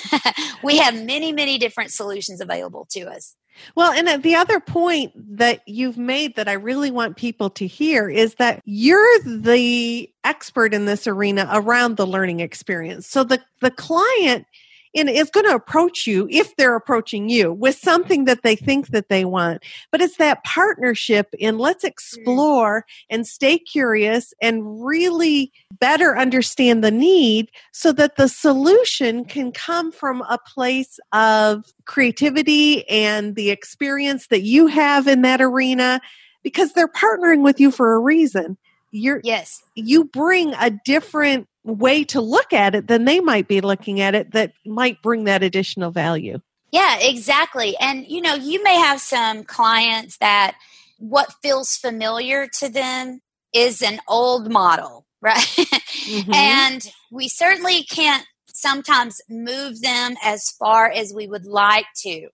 we 0.64 0.78
have 0.78 0.94
many, 0.94 1.32
many 1.32 1.58
different 1.58 1.90
solutions 1.90 2.40
available 2.40 2.86
to 2.92 3.02
us. 3.02 3.36
Well, 3.74 3.92
and 3.92 4.08
uh, 4.08 4.16
the 4.16 4.34
other 4.34 4.60
point 4.60 5.12
that 5.36 5.60
you've 5.66 5.98
made 5.98 6.36
that 6.36 6.48
I 6.48 6.52
really 6.52 6.90
want 6.90 7.16
people 7.16 7.50
to 7.50 7.66
hear 7.66 8.08
is 8.08 8.36
that 8.36 8.60
you're 8.64 9.18
the 9.24 10.10
expert 10.24 10.74
in 10.74 10.86
this 10.86 11.06
arena 11.06 11.48
around 11.52 11.96
the 11.96 12.06
learning 12.06 12.40
experience. 12.40 13.06
So 13.06 13.24
the, 13.24 13.40
the 13.60 13.70
client 13.70 14.46
and 14.94 15.08
is 15.08 15.30
going 15.30 15.46
to 15.46 15.54
approach 15.54 16.06
you 16.06 16.26
if 16.30 16.54
they're 16.56 16.76
approaching 16.76 17.28
you 17.28 17.52
with 17.52 17.76
something 17.76 18.24
that 18.24 18.42
they 18.42 18.56
think 18.56 18.88
that 18.88 19.08
they 19.08 19.24
want. 19.24 19.62
But 19.90 20.00
it's 20.00 20.16
that 20.16 20.44
partnership 20.44 21.28
in 21.38 21.58
let's 21.58 21.84
mm. 21.84 21.88
explore 21.88 22.84
and 23.08 23.26
stay 23.26 23.58
curious 23.58 24.34
and 24.42 24.84
really 24.84 25.52
better 25.78 26.18
understand 26.18 26.82
the 26.82 26.90
need 26.90 27.50
so 27.72 27.92
that 27.92 28.16
the 28.16 28.28
solution 28.28 29.24
can 29.24 29.52
come 29.52 29.92
from 29.92 30.22
a 30.22 30.38
place 30.38 30.98
of 31.12 31.64
creativity 31.86 32.88
and 32.88 33.36
the 33.36 33.50
experience 33.50 34.26
that 34.28 34.42
you 34.42 34.66
have 34.66 35.06
in 35.06 35.22
that 35.22 35.40
arena 35.40 36.00
because 36.42 36.72
they're 36.72 36.88
partnering 36.88 37.42
with 37.42 37.60
you 37.60 37.70
for 37.70 37.94
a 37.94 37.98
reason 37.98 38.56
you're 38.90 39.20
yes 39.24 39.62
you 39.74 40.04
bring 40.04 40.54
a 40.54 40.70
different 40.84 41.46
way 41.64 42.04
to 42.04 42.20
look 42.20 42.52
at 42.52 42.74
it 42.74 42.86
than 42.86 43.04
they 43.04 43.20
might 43.20 43.48
be 43.48 43.60
looking 43.60 44.00
at 44.00 44.14
it 44.14 44.32
that 44.32 44.52
might 44.64 45.02
bring 45.02 45.24
that 45.24 45.42
additional 45.42 45.90
value. 45.90 46.38
Yeah, 46.72 46.98
exactly. 47.00 47.76
And 47.78 48.06
you 48.06 48.20
know, 48.20 48.34
you 48.34 48.62
may 48.62 48.76
have 48.76 49.00
some 49.00 49.44
clients 49.44 50.16
that 50.18 50.56
what 50.98 51.34
feels 51.42 51.76
familiar 51.76 52.48
to 52.60 52.68
them 52.68 53.20
is 53.52 53.82
an 53.82 54.00
old 54.06 54.50
model, 54.50 55.06
right? 55.20 55.36
Mm-hmm. 55.38 56.32
and 56.32 56.90
we 57.10 57.28
certainly 57.28 57.82
can't 57.84 58.24
sometimes 58.52 59.20
move 59.28 59.80
them 59.80 60.16
as 60.22 60.50
far 60.50 60.90
as 60.90 61.12
we 61.14 61.26
would 61.26 61.46
like 61.46 61.86
to. 62.02 62.28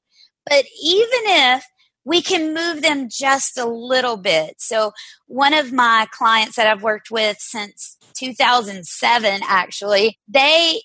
But 0.45 0.65
even 0.83 1.21
if 1.25 1.65
we 2.07 2.23
can 2.23 2.55
move 2.55 2.83
them 2.83 3.09
just 3.11 3.59
a 3.59 3.67
little 3.67 4.17
bit. 4.17 4.55
So, 4.59 4.93
one 5.27 5.53
of 5.53 5.73
my 5.73 6.07
clients 6.13 6.57
that 6.57 6.69
I've 6.69 6.83
worked 6.83 7.11
with 7.11 7.37
since 7.41 7.99
2007, 8.15 9.41
actually, 9.45 10.19
they 10.27 10.81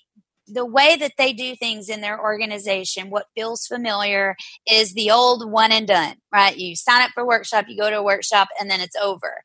the 0.48 0.66
way 0.66 0.96
that 0.96 1.12
they 1.16 1.32
do 1.32 1.54
things 1.54 1.88
in 1.88 2.00
their 2.00 2.20
organization, 2.20 3.08
what 3.08 3.28
feels 3.34 3.66
familiar 3.66 4.34
is 4.70 4.92
the 4.92 5.10
old 5.10 5.50
one 5.50 5.70
and 5.70 5.86
done, 5.86 6.16
right? 6.32 6.56
You 6.56 6.74
sign 6.74 7.00
up 7.02 7.12
for 7.14 7.22
a 7.22 7.26
workshop, 7.26 7.66
you 7.68 7.80
go 7.80 7.88
to 7.88 8.00
a 8.00 8.02
workshop, 8.02 8.48
and 8.60 8.68
then 8.68 8.80
it's 8.80 8.96
over. 9.00 9.40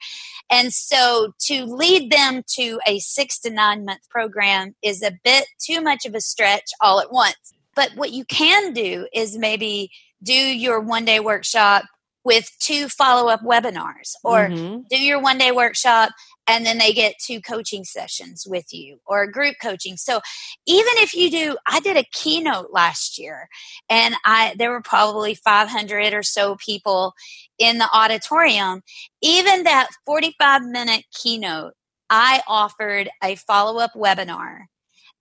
And 0.50 0.74
so 0.74 1.34
to 1.42 1.66
lead 1.66 2.12
them 2.12 2.42
to 2.58 2.80
a 2.88 2.98
six 3.00 3.40
to 3.42 3.52
nine 3.52 3.86
month 3.86 4.02
program 4.10 4.76
is 4.82 5.04
a 5.04 5.18
bit 5.24 5.46
too 5.64 5.82
much 5.82 6.06
of 6.06 6.16
a 6.16 6.20
stretch 6.20 6.72
all 6.82 7.00
at 7.00 7.12
once. 7.12 7.54
But 7.76 7.92
what 7.96 8.12
you 8.12 8.26
can 8.26 8.74
do 8.74 9.08
is 9.14 9.38
maybe 9.38 9.92
do 10.24 10.34
your 10.34 10.80
one 10.80 11.06
day 11.06 11.20
workshop 11.20 11.84
with 12.24 12.50
two 12.60 12.90
follow 12.90 13.30
up 13.32 13.42
webinars 13.42 14.14
or 14.24 14.50
mm-hmm. 14.50 14.82
do 14.90 15.02
your 15.02 15.22
one 15.22 15.38
day 15.38 15.52
workshop 15.52 16.12
and 16.48 16.66
then 16.66 16.78
they 16.78 16.94
get 16.94 17.16
two 17.20 17.42
coaching 17.42 17.84
sessions 17.84 18.46
with 18.48 18.74
you 18.74 19.00
or 19.06 19.28
group 19.28 19.56
coaching. 19.62 19.98
So 19.98 20.22
even 20.66 20.94
if 20.98 21.14
you 21.14 21.30
do, 21.30 21.58
I 21.68 21.80
did 21.80 21.98
a 21.98 22.06
keynote 22.14 22.72
last 22.72 23.20
year 23.20 23.50
and 23.90 24.16
I, 24.26 24.56
there 24.58 24.72
were 24.72 24.82
probably 24.82 25.36
500 25.36 26.14
or 26.14 26.24
so 26.24 26.56
people 26.56 27.14
in 27.58 27.78
the 27.78 27.90
auditorium. 27.94 28.82
Even 29.22 29.64
that 29.64 29.90
45 30.06 30.64
minute 30.64 31.06
keynote, 31.12 31.74
I 32.10 32.42
offered 32.48 33.10
a 33.24 33.36
follow 33.36 33.80
up 33.80 33.92
webinar 33.94 34.66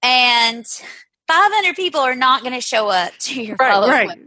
and 0.02 0.66
500 1.26 1.74
people 1.74 2.00
are 2.00 2.14
not 2.14 2.42
going 2.42 2.54
to 2.54 2.60
show 2.60 2.88
up 2.88 3.12
to 3.20 3.42
your 3.42 3.56
right, 3.58 3.72
follow 3.72 3.88
up 3.88 3.92
right. 3.92 4.18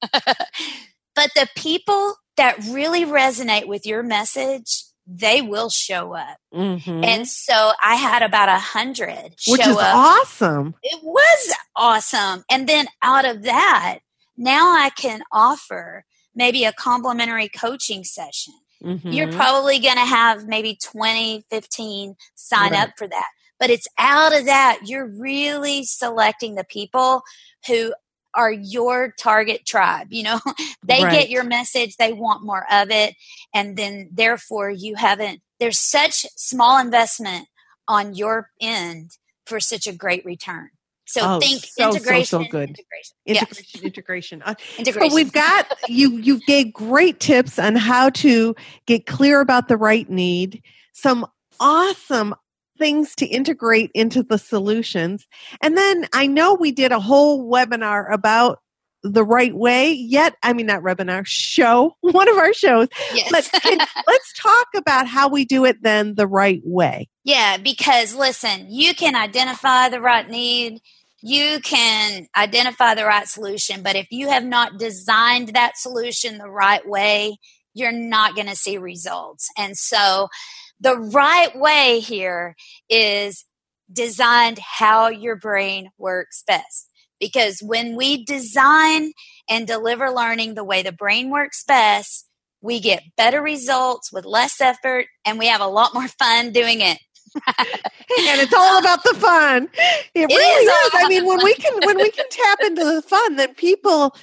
but 0.12 1.30
the 1.34 1.48
people 1.56 2.14
that 2.36 2.58
really 2.68 3.04
resonate 3.04 3.66
with 3.66 3.86
your 3.86 4.02
message, 4.02 4.84
they 5.06 5.40
will 5.40 5.70
show 5.70 6.14
up. 6.14 6.36
Mm-hmm. 6.54 7.04
And 7.04 7.28
so 7.28 7.72
I 7.82 7.94
had 7.94 8.22
about 8.22 8.48
a 8.48 8.58
hundred 8.58 9.34
Which 9.48 9.66
is 9.66 9.76
up. 9.76 9.94
awesome. 9.94 10.74
It 10.82 11.02
was 11.02 11.54
awesome. 11.74 12.44
And 12.50 12.68
then 12.68 12.86
out 13.02 13.24
of 13.24 13.42
that, 13.42 14.00
now 14.36 14.72
I 14.72 14.90
can 14.90 15.22
offer 15.32 16.04
maybe 16.34 16.64
a 16.64 16.72
complimentary 16.72 17.48
coaching 17.48 18.04
session. 18.04 18.54
Mm-hmm. 18.82 19.10
You're 19.10 19.32
probably 19.32 19.78
going 19.78 19.94
to 19.94 20.00
have 20.00 20.46
maybe 20.46 20.78
20, 20.82 21.46
15 21.48 22.16
sign 22.34 22.72
right. 22.72 22.82
up 22.82 22.90
for 22.98 23.08
that. 23.08 23.28
But 23.58 23.70
it's 23.70 23.88
out 23.98 24.36
of 24.38 24.44
that, 24.44 24.80
you're 24.84 25.06
really 25.06 25.84
selecting 25.84 26.56
the 26.56 26.64
people 26.64 27.22
who 27.66 27.94
are 28.36 28.52
your 28.52 29.12
target 29.18 29.66
tribe. 29.66 30.08
You 30.10 30.24
know, 30.24 30.40
they 30.84 31.02
right. 31.02 31.12
get 31.12 31.30
your 31.30 31.44
message, 31.44 31.96
they 31.96 32.12
want 32.12 32.44
more 32.44 32.66
of 32.70 32.90
it. 32.90 33.14
And 33.54 33.76
then 33.76 34.10
therefore 34.12 34.70
you 34.70 34.94
haven't, 34.94 35.40
there's 35.58 35.78
such 35.78 36.26
small 36.36 36.78
investment 36.78 37.48
on 37.88 38.14
your 38.14 38.50
end 38.60 39.12
for 39.46 39.58
such 39.58 39.86
a 39.86 39.92
great 39.92 40.24
return. 40.24 40.68
So 41.08 41.20
oh, 41.22 41.40
think 41.40 41.64
so, 41.64 41.90
integration, 41.90 42.24
so, 42.24 42.42
so 42.42 42.48
good. 42.50 42.70
Integration, 42.70 43.16
integration, 43.26 43.82
integration. 43.84 44.42
Uh, 44.42 44.54
integration. 44.76 45.10
So 45.10 45.14
we've 45.14 45.32
got 45.32 45.72
you. 45.88 46.16
You 46.18 46.40
gave 46.46 46.72
great 46.72 47.20
tips 47.20 47.60
on 47.60 47.76
how 47.76 48.10
to 48.10 48.56
get 48.86 49.06
clear 49.06 49.40
about 49.40 49.68
the 49.68 49.76
right 49.76 50.10
need. 50.10 50.62
Some 50.92 51.24
awesome 51.60 52.34
things 52.76 53.14
to 53.16 53.26
integrate 53.26 53.90
into 53.94 54.22
the 54.22 54.38
solutions. 54.38 55.26
And 55.62 55.76
then 55.76 56.06
I 56.12 56.26
know 56.26 56.54
we 56.54 56.72
did 56.72 56.92
a 56.92 57.00
whole 57.00 57.50
webinar 57.50 58.12
about 58.12 58.60
the 59.12 59.24
right 59.24 59.54
way 59.54 59.92
yet 59.92 60.34
i 60.42 60.52
mean 60.52 60.66
not 60.66 60.82
webinar 60.82 61.22
show 61.26 61.94
one 62.00 62.28
of 62.28 62.36
our 62.36 62.52
shows 62.52 62.88
yes. 63.14 63.28
but 63.30 63.62
can, 63.62 63.78
let's 64.06 64.32
talk 64.40 64.66
about 64.74 65.06
how 65.06 65.28
we 65.28 65.44
do 65.44 65.64
it 65.64 65.82
then 65.82 66.14
the 66.14 66.26
right 66.26 66.62
way 66.64 67.08
yeah 67.24 67.56
because 67.56 68.14
listen 68.14 68.66
you 68.68 68.94
can 68.94 69.14
identify 69.14 69.88
the 69.88 70.00
right 70.00 70.28
need 70.28 70.80
you 71.22 71.60
can 71.60 72.26
identify 72.36 72.94
the 72.94 73.04
right 73.04 73.28
solution 73.28 73.82
but 73.82 73.96
if 73.96 74.06
you 74.10 74.28
have 74.28 74.44
not 74.44 74.78
designed 74.78 75.48
that 75.48 75.76
solution 75.76 76.38
the 76.38 76.50
right 76.50 76.88
way 76.88 77.36
you're 77.74 77.92
not 77.92 78.34
going 78.34 78.48
to 78.48 78.56
see 78.56 78.78
results 78.78 79.48
and 79.56 79.76
so 79.76 80.28
the 80.80 80.96
right 80.96 81.56
way 81.56 82.00
here 82.00 82.54
is 82.88 83.44
designed 83.92 84.58
how 84.58 85.08
your 85.08 85.36
brain 85.36 85.90
works 85.98 86.42
best. 86.46 86.90
Because 87.18 87.60
when 87.62 87.96
we 87.96 88.24
design 88.24 89.12
and 89.48 89.66
deliver 89.66 90.10
learning 90.10 90.54
the 90.54 90.64
way 90.64 90.82
the 90.82 90.92
brain 90.92 91.30
works 91.30 91.64
best, 91.64 92.26
we 92.60 92.80
get 92.80 93.02
better 93.16 93.40
results 93.40 94.12
with 94.12 94.24
less 94.24 94.60
effort 94.60 95.06
and 95.24 95.38
we 95.38 95.46
have 95.46 95.60
a 95.60 95.66
lot 95.66 95.94
more 95.94 96.08
fun 96.08 96.52
doing 96.52 96.80
it. 96.80 96.98
and 97.58 98.40
it's 98.40 98.52
all 98.52 98.78
about 98.78 99.02
the 99.02 99.14
fun. 99.14 99.68
It, 100.14 100.22
it 100.22 100.26
really 100.28 100.64
is. 100.64 100.86
is. 100.86 100.90
I 100.94 101.08
mean, 101.08 101.26
when 101.26 101.42
we 101.42 101.54
can 101.54 101.72
when 101.84 101.96
we 101.98 102.10
can 102.10 102.24
tap 102.30 102.58
into 102.64 102.84
the 102.84 103.02
fun, 103.02 103.36
then 103.36 103.54
people 103.54 104.14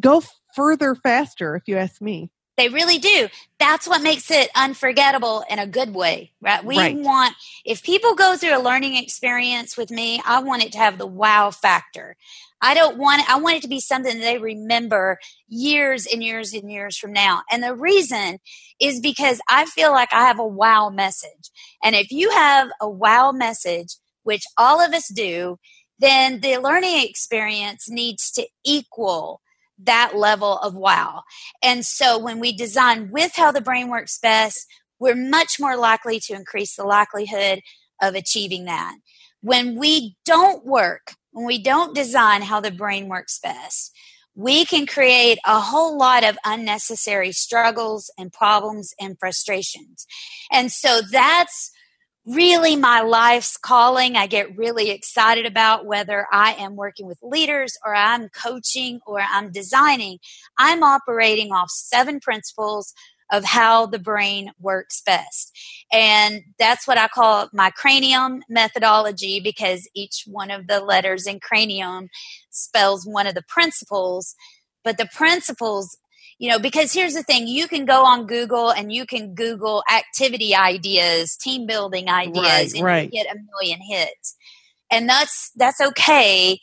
go 0.00 0.22
further 0.54 0.94
faster. 0.94 1.56
If 1.56 1.68
you 1.68 1.76
ask 1.76 2.00
me. 2.00 2.30
They 2.60 2.68
really 2.68 2.98
do. 2.98 3.28
That's 3.58 3.88
what 3.88 4.02
makes 4.02 4.30
it 4.30 4.50
unforgettable 4.54 5.44
in 5.48 5.58
a 5.58 5.66
good 5.66 5.94
way, 5.94 6.32
right? 6.42 6.62
We 6.62 6.76
right. 6.76 6.94
want, 6.94 7.34
if 7.64 7.82
people 7.82 8.14
go 8.14 8.36
through 8.36 8.54
a 8.54 8.60
learning 8.60 8.96
experience 8.96 9.78
with 9.78 9.90
me, 9.90 10.20
I 10.26 10.42
want 10.42 10.62
it 10.62 10.72
to 10.72 10.78
have 10.78 10.98
the 10.98 11.06
wow 11.06 11.52
factor. 11.52 12.18
I 12.60 12.74
don't 12.74 12.98
want 12.98 13.22
it, 13.22 13.30
I 13.30 13.38
want 13.38 13.56
it 13.56 13.62
to 13.62 13.68
be 13.68 13.80
something 13.80 14.18
they 14.18 14.36
remember 14.36 15.18
years 15.48 16.06
and 16.06 16.22
years 16.22 16.52
and 16.52 16.70
years 16.70 16.98
from 16.98 17.14
now. 17.14 17.44
And 17.50 17.62
the 17.62 17.74
reason 17.74 18.40
is 18.78 19.00
because 19.00 19.40
I 19.48 19.64
feel 19.64 19.92
like 19.92 20.12
I 20.12 20.26
have 20.26 20.38
a 20.38 20.46
wow 20.46 20.90
message. 20.90 21.50
And 21.82 21.96
if 21.96 22.10
you 22.10 22.28
have 22.28 22.68
a 22.78 22.90
wow 22.90 23.32
message, 23.32 23.96
which 24.22 24.44
all 24.58 24.82
of 24.82 24.92
us 24.92 25.08
do, 25.08 25.56
then 25.98 26.40
the 26.40 26.58
learning 26.58 27.08
experience 27.08 27.88
needs 27.88 28.30
to 28.32 28.46
equal 28.66 29.40
that 29.84 30.16
level 30.16 30.58
of 30.58 30.74
wow. 30.74 31.22
And 31.62 31.84
so 31.84 32.18
when 32.18 32.40
we 32.40 32.52
design 32.54 33.10
with 33.10 33.32
how 33.34 33.52
the 33.52 33.60
brain 33.60 33.88
works 33.88 34.18
best, 34.18 34.66
we're 34.98 35.16
much 35.16 35.58
more 35.58 35.76
likely 35.76 36.20
to 36.20 36.34
increase 36.34 36.76
the 36.76 36.84
likelihood 36.84 37.60
of 38.02 38.14
achieving 38.14 38.66
that. 38.66 38.96
When 39.40 39.78
we 39.78 40.16
don't 40.24 40.64
work, 40.64 41.14
when 41.32 41.46
we 41.46 41.62
don't 41.62 41.94
design 41.94 42.42
how 42.42 42.60
the 42.60 42.70
brain 42.70 43.08
works 43.08 43.38
best, 43.38 43.92
we 44.34 44.64
can 44.64 44.86
create 44.86 45.38
a 45.44 45.60
whole 45.60 45.98
lot 45.98 46.24
of 46.24 46.38
unnecessary 46.44 47.32
struggles 47.32 48.10
and 48.18 48.32
problems 48.32 48.92
and 49.00 49.18
frustrations. 49.18 50.06
And 50.52 50.70
so 50.70 51.00
that's 51.10 51.70
really 52.26 52.76
my 52.76 53.00
life's 53.00 53.56
calling. 53.56 54.16
I 54.16 54.26
get 54.26 54.56
really 54.56 54.90
excited 54.90 55.46
about 55.46 55.86
whether 55.86 56.26
I 56.30 56.54
am 56.54 56.76
working 56.76 57.06
with 57.06 57.18
leaders 57.22 57.76
or 57.84 57.94
I'm 57.94 58.28
coaching 58.28 59.00
or 59.06 59.20
I'm 59.20 59.50
designing. 59.50 60.18
I'm 60.58 60.82
operating 60.82 61.52
off 61.52 61.70
seven 61.70 62.20
principles 62.20 62.92
of 63.32 63.44
how 63.44 63.86
the 63.86 63.98
brain 63.98 64.50
works 64.60 65.02
best. 65.06 65.56
And 65.92 66.42
that's 66.58 66.86
what 66.86 66.98
I 66.98 67.08
call 67.08 67.48
my 67.52 67.70
cranium 67.70 68.42
methodology 68.48 69.40
because 69.40 69.88
each 69.94 70.24
one 70.26 70.50
of 70.50 70.66
the 70.66 70.80
letters 70.80 71.26
in 71.26 71.38
cranium 71.40 72.08
spells 72.50 73.06
one 73.06 73.26
of 73.26 73.34
the 73.34 73.44
principles. 73.48 74.34
But 74.82 74.98
the 74.98 75.08
principles 75.14 75.96
you 76.40 76.48
know, 76.48 76.58
because 76.58 76.90
here's 76.94 77.12
the 77.12 77.22
thing 77.22 77.46
you 77.46 77.68
can 77.68 77.84
go 77.84 78.02
on 78.02 78.26
Google 78.26 78.70
and 78.70 78.90
you 78.90 79.04
can 79.04 79.34
Google 79.34 79.84
activity 79.92 80.54
ideas, 80.54 81.36
team 81.36 81.66
building 81.66 82.08
ideas, 82.08 82.42
Right, 82.42 82.74
and 82.74 82.84
right. 82.84 83.04
you 83.12 83.22
get 83.22 83.26
a 83.26 83.38
million 83.52 83.78
hits. 83.82 84.36
And 84.90 85.06
that's 85.06 85.50
that's 85.54 85.82
okay. 85.82 86.58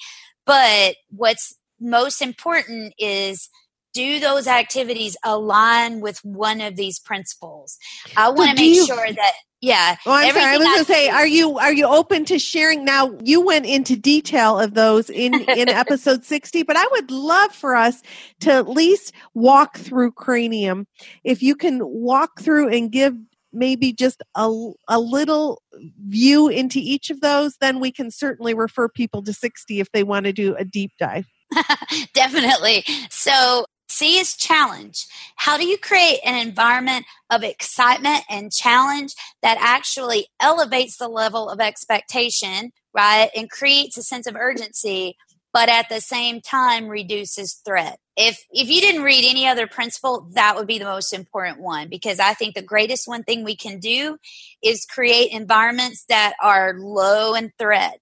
But 0.48 0.96
what's 1.12 1.56
most 1.80 2.24
important 2.24 2.96
is 2.98 3.50
do 3.94 4.20
those 4.20 4.48
activities 4.48 5.16
align 5.24 6.02
with 6.02 6.20
one 6.24 6.60
of 6.60 6.76
these 6.76 7.00
principles? 7.00 7.78
I 8.16 8.30
want 8.32 8.50
to 8.50 8.56
make 8.56 8.76
you- 8.78 8.86
sure 8.88 9.12
that 9.14 9.34
yeah. 9.62 9.96
Oh, 10.06 10.12
I'm 10.12 10.32
sorry. 10.34 10.46
I 10.46 10.58
was 10.58 10.68
going 10.68 10.86
to 10.86 10.92
say, 10.92 11.10
are 11.10 11.28
you 11.28 11.58
are 11.58 11.74
you 11.74 11.86
open 11.86 12.26
to 12.26 12.38
sharing? 12.38 12.86
Now, 12.86 13.18
you 13.24 13.42
went 13.42 13.66
into 13.66 13.96
detail 13.96 14.60
of 14.60 14.74
those 14.76 15.10
in 15.10 15.34
in 15.34 15.70
episode 15.70 16.24
60, 16.24 16.64
but 16.64 16.76
I 16.78 16.88
would 16.92 17.10
love 17.10 17.52
for 17.52 17.76
us 17.76 18.02
to 18.42 18.52
at 18.52 18.68
least 18.70 19.14
walk 19.34 19.78
through 19.78 20.12
cranium. 20.12 20.86
If 21.24 21.42
you 21.42 21.56
can 21.56 21.80
walk 21.84 22.40
through 22.42 22.70
and 22.70 22.92
give 22.92 23.16
maybe 23.52 23.94
just 23.94 24.22
a 24.36 24.72
a 24.88 25.00
little 25.00 25.62
view 26.06 26.50
into 26.50 26.80
each 26.80 27.10
of 27.10 27.22
those, 27.22 27.58
then 27.60 27.80
we 27.80 27.92
can 27.92 28.12
certainly 28.12 28.54
refer 28.54 28.88
people 28.88 29.24
to 29.24 29.34
60 29.34 29.80
if 29.80 29.92
they 29.92 30.04
want 30.04 30.26
to 30.26 30.34
do 30.34 30.56
a 30.56 30.66
deep 30.66 30.92
dive. 31.00 31.26
Definitely. 32.14 32.84
So, 33.10 33.66
C 33.98 34.20
is 34.20 34.36
challenge. 34.36 35.08
How 35.38 35.58
do 35.58 35.66
you 35.66 35.76
create 35.76 36.20
an 36.24 36.36
environment 36.48 37.08
of 37.32 37.44
excitement 37.44 38.26
and 38.30 38.54
challenge 38.54 39.16
that 39.42 39.58
actually 39.60 40.28
elevates 40.40 40.98
the 40.98 41.08
level 41.08 41.50
of 41.50 41.60
expectation, 41.60 42.74
right? 42.94 43.32
And 43.36 43.50
creates 43.50 43.98
a 43.98 44.04
sense 44.04 44.28
of 44.28 44.36
urgency, 44.36 45.18
but 45.52 45.68
at 45.68 45.90
the 45.90 46.00
same 46.00 46.42
time 46.42 46.88
reduces 46.88 47.60
threat. 47.66 47.98
If 48.16 48.46
if 48.52 48.70
you 48.70 48.82
didn't 48.82 49.02
read 49.02 49.26
any 49.28 49.48
other 49.48 49.66
principle, 49.66 50.30
that 50.34 50.56
would 50.56 50.68
be 50.68 50.78
the 50.78 50.86
most 50.86 51.12
important 51.12 51.60
one 51.60 51.90
because 51.90 52.20
I 52.20 52.36
think 52.36 52.54
the 52.54 52.62
greatest 52.62 53.08
one 53.08 53.24
thing 53.24 53.44
we 53.44 53.56
can 53.56 53.80
do 53.80 54.18
is 54.64 54.86
create 54.86 55.32
environments 55.32 56.06
that 56.10 56.34
are 56.40 56.76
low 56.78 57.34
in 57.34 57.52
threat 57.58 58.00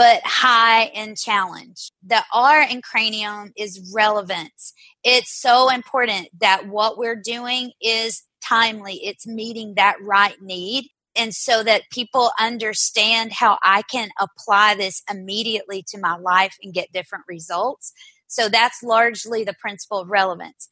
but 0.00 0.22
high 0.24 0.84
in 0.94 1.14
challenge. 1.14 1.92
The 2.06 2.22
R 2.32 2.62
in 2.62 2.80
cranium 2.80 3.52
is 3.54 3.92
relevance. 3.94 4.72
It's 5.02 5.40
so 5.40 5.70
important 5.70 6.28
that 6.40 6.68
what 6.68 6.98
we're 6.98 7.20
doing 7.20 7.72
is 7.80 8.22
timely, 8.42 8.94
it's 9.04 9.26
meeting 9.26 9.74
that 9.76 9.96
right 10.02 10.40
need. 10.40 10.88
And 11.16 11.34
so 11.34 11.64
that 11.64 11.90
people 11.90 12.30
understand 12.38 13.32
how 13.32 13.58
I 13.62 13.82
can 13.82 14.10
apply 14.20 14.76
this 14.76 15.02
immediately 15.10 15.84
to 15.88 15.98
my 15.98 16.16
life 16.16 16.56
and 16.62 16.72
get 16.72 16.92
different 16.92 17.24
results. 17.28 17.92
So 18.28 18.48
that's 18.48 18.82
largely 18.82 19.42
the 19.42 19.56
principle 19.60 19.98
of 19.98 20.08
relevance. 20.08 20.68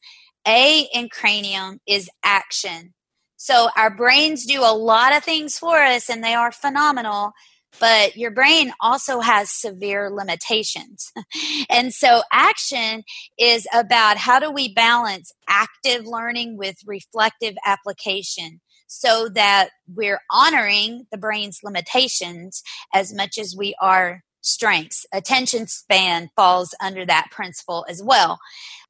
A 0.47 0.87
in 0.93 1.09
cranium 1.09 1.79
is 1.85 2.09
action. 2.23 2.93
So 3.35 3.69
our 3.75 3.93
brains 3.93 4.45
do 4.45 4.61
a 4.61 4.73
lot 4.73 5.15
of 5.15 5.23
things 5.23 5.59
for 5.59 5.77
us 5.77 6.09
and 6.09 6.23
they 6.23 6.33
are 6.33 6.51
phenomenal, 6.51 7.33
but 7.79 8.15
your 8.15 8.31
brain 8.31 8.73
also 8.79 9.19
has 9.19 9.51
severe 9.51 10.09
limitations. 10.09 11.11
and 11.69 11.93
so 11.93 12.21
action 12.31 13.03
is 13.37 13.67
about 13.73 14.17
how 14.17 14.39
do 14.39 14.51
we 14.51 14.73
balance 14.73 15.31
active 15.47 16.05
learning 16.05 16.57
with 16.57 16.75
reflective 16.85 17.55
application 17.65 18.61
so 18.87 19.29
that 19.29 19.69
we're 19.87 20.21
honoring 20.31 21.05
the 21.11 21.17
brain's 21.17 21.59
limitations 21.63 22.63
as 22.93 23.13
much 23.13 23.37
as 23.37 23.55
we 23.55 23.75
are 23.79 24.23
strengths. 24.41 25.05
Attention 25.13 25.67
span 25.67 26.29
falls 26.35 26.73
under 26.81 27.05
that 27.05 27.27
principle 27.31 27.85
as 27.87 28.01
well. 28.01 28.39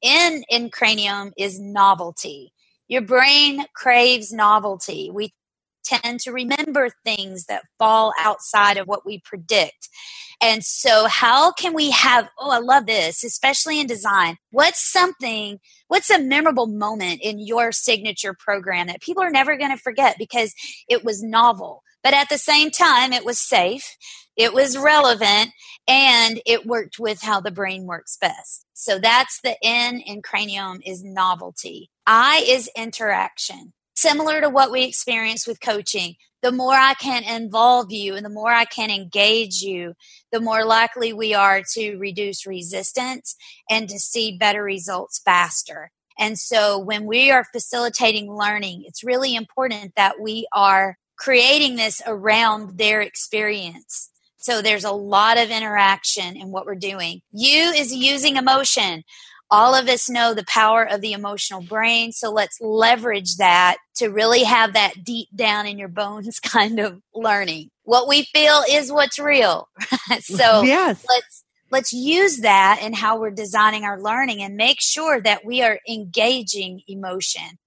In 0.02 0.42
in 0.48 0.70
cranium 0.70 1.32
is 1.36 1.60
novelty. 1.60 2.52
Your 2.88 3.02
brain 3.02 3.66
craves 3.74 4.32
novelty. 4.32 5.10
We 5.12 5.32
tend 5.84 6.20
to 6.20 6.32
remember 6.32 6.90
things 7.04 7.46
that 7.46 7.64
fall 7.78 8.12
outside 8.18 8.76
of 8.76 8.86
what 8.86 9.06
we 9.06 9.20
predict. 9.20 9.88
And 10.42 10.64
so, 10.64 11.06
how 11.06 11.52
can 11.52 11.74
we 11.74 11.90
have, 11.90 12.28
oh, 12.38 12.50
I 12.50 12.58
love 12.58 12.86
this, 12.86 13.22
especially 13.22 13.78
in 13.78 13.86
design. 13.86 14.38
What's 14.50 14.80
something, 14.90 15.58
what's 15.88 16.08
a 16.08 16.18
memorable 16.18 16.66
moment 16.66 17.20
in 17.22 17.38
your 17.38 17.72
signature 17.72 18.34
program 18.34 18.86
that 18.86 19.02
people 19.02 19.22
are 19.22 19.30
never 19.30 19.58
going 19.58 19.70
to 19.70 19.82
forget 19.82 20.16
because 20.18 20.54
it 20.88 21.04
was 21.04 21.22
novel, 21.22 21.82
but 22.02 22.14
at 22.14 22.30
the 22.30 22.38
same 22.38 22.70
time, 22.70 23.12
it 23.12 23.24
was 23.24 23.38
safe, 23.38 23.96
it 24.34 24.54
was 24.54 24.78
relevant, 24.78 25.50
and 25.86 26.40
it 26.46 26.64
worked 26.64 26.98
with 26.98 27.20
how 27.20 27.40
the 27.40 27.50
brain 27.50 27.84
works 27.84 28.16
best. 28.18 28.64
So, 28.72 28.98
that's 28.98 29.40
the 29.42 29.56
N 29.62 30.00
in 30.00 30.22
cranium 30.22 30.80
is 30.86 31.04
novelty. 31.04 31.90
I 32.06 32.42
is 32.48 32.70
interaction 32.74 33.74
similar 34.00 34.40
to 34.40 34.48
what 34.48 34.70
we 34.70 34.84
experience 34.84 35.46
with 35.46 35.60
coaching. 35.60 36.14
The 36.42 36.52
more 36.52 36.74
I 36.74 36.94
can 36.94 37.22
involve 37.22 37.92
you 37.92 38.14
and 38.14 38.24
the 38.24 38.30
more 38.30 38.50
I 38.52 38.64
can 38.64 38.90
engage 38.90 39.60
you, 39.60 39.94
the 40.32 40.40
more 40.40 40.64
likely 40.64 41.12
we 41.12 41.34
are 41.34 41.62
to 41.74 41.96
reduce 41.96 42.46
resistance 42.46 43.36
and 43.68 43.88
to 43.88 43.98
see 43.98 44.38
better 44.38 44.62
results 44.62 45.20
faster. 45.24 45.90
And 46.18 46.38
so 46.38 46.78
when 46.78 47.06
we 47.06 47.30
are 47.30 47.44
facilitating 47.44 48.32
learning, 48.32 48.84
it's 48.86 49.04
really 49.04 49.34
important 49.34 49.94
that 49.96 50.20
we 50.20 50.46
are 50.52 50.96
creating 51.18 51.76
this 51.76 52.00
around 52.06 52.78
their 52.78 53.02
experience. 53.02 54.10
So 54.38 54.62
there's 54.62 54.84
a 54.84 54.92
lot 54.92 55.36
of 55.36 55.50
interaction 55.50 56.36
in 56.36 56.50
what 56.50 56.64
we're 56.64 56.74
doing. 56.74 57.20
U 57.32 57.72
is 57.76 57.94
using 57.94 58.36
emotion 58.36 59.02
all 59.50 59.74
of 59.74 59.88
us 59.88 60.08
know 60.08 60.32
the 60.32 60.44
power 60.44 60.84
of 60.84 61.00
the 61.00 61.12
emotional 61.12 61.60
brain. 61.60 62.12
So 62.12 62.30
let's 62.30 62.60
leverage 62.60 63.36
that 63.36 63.76
to 63.96 64.08
really 64.08 64.44
have 64.44 64.74
that 64.74 65.04
deep 65.04 65.28
down 65.34 65.66
in 65.66 65.78
your 65.78 65.88
bones 65.88 66.38
kind 66.40 66.78
of 66.78 67.00
learning. 67.14 67.70
What 67.82 68.08
we 68.08 68.22
feel 68.22 68.62
is 68.70 68.92
what's 68.92 69.18
real. 69.18 69.68
so 70.20 70.62
yes. 70.62 71.04
let's 71.08 71.44
let's 71.70 71.92
use 71.92 72.38
that 72.38 72.80
in 72.82 72.92
how 72.92 73.18
we're 73.18 73.30
designing 73.30 73.84
our 73.84 74.00
learning 74.00 74.42
and 74.42 74.56
make 74.56 74.80
sure 74.80 75.20
that 75.20 75.44
we 75.44 75.62
are 75.62 75.78
engaging 75.88 76.82
emotion. 76.86 77.58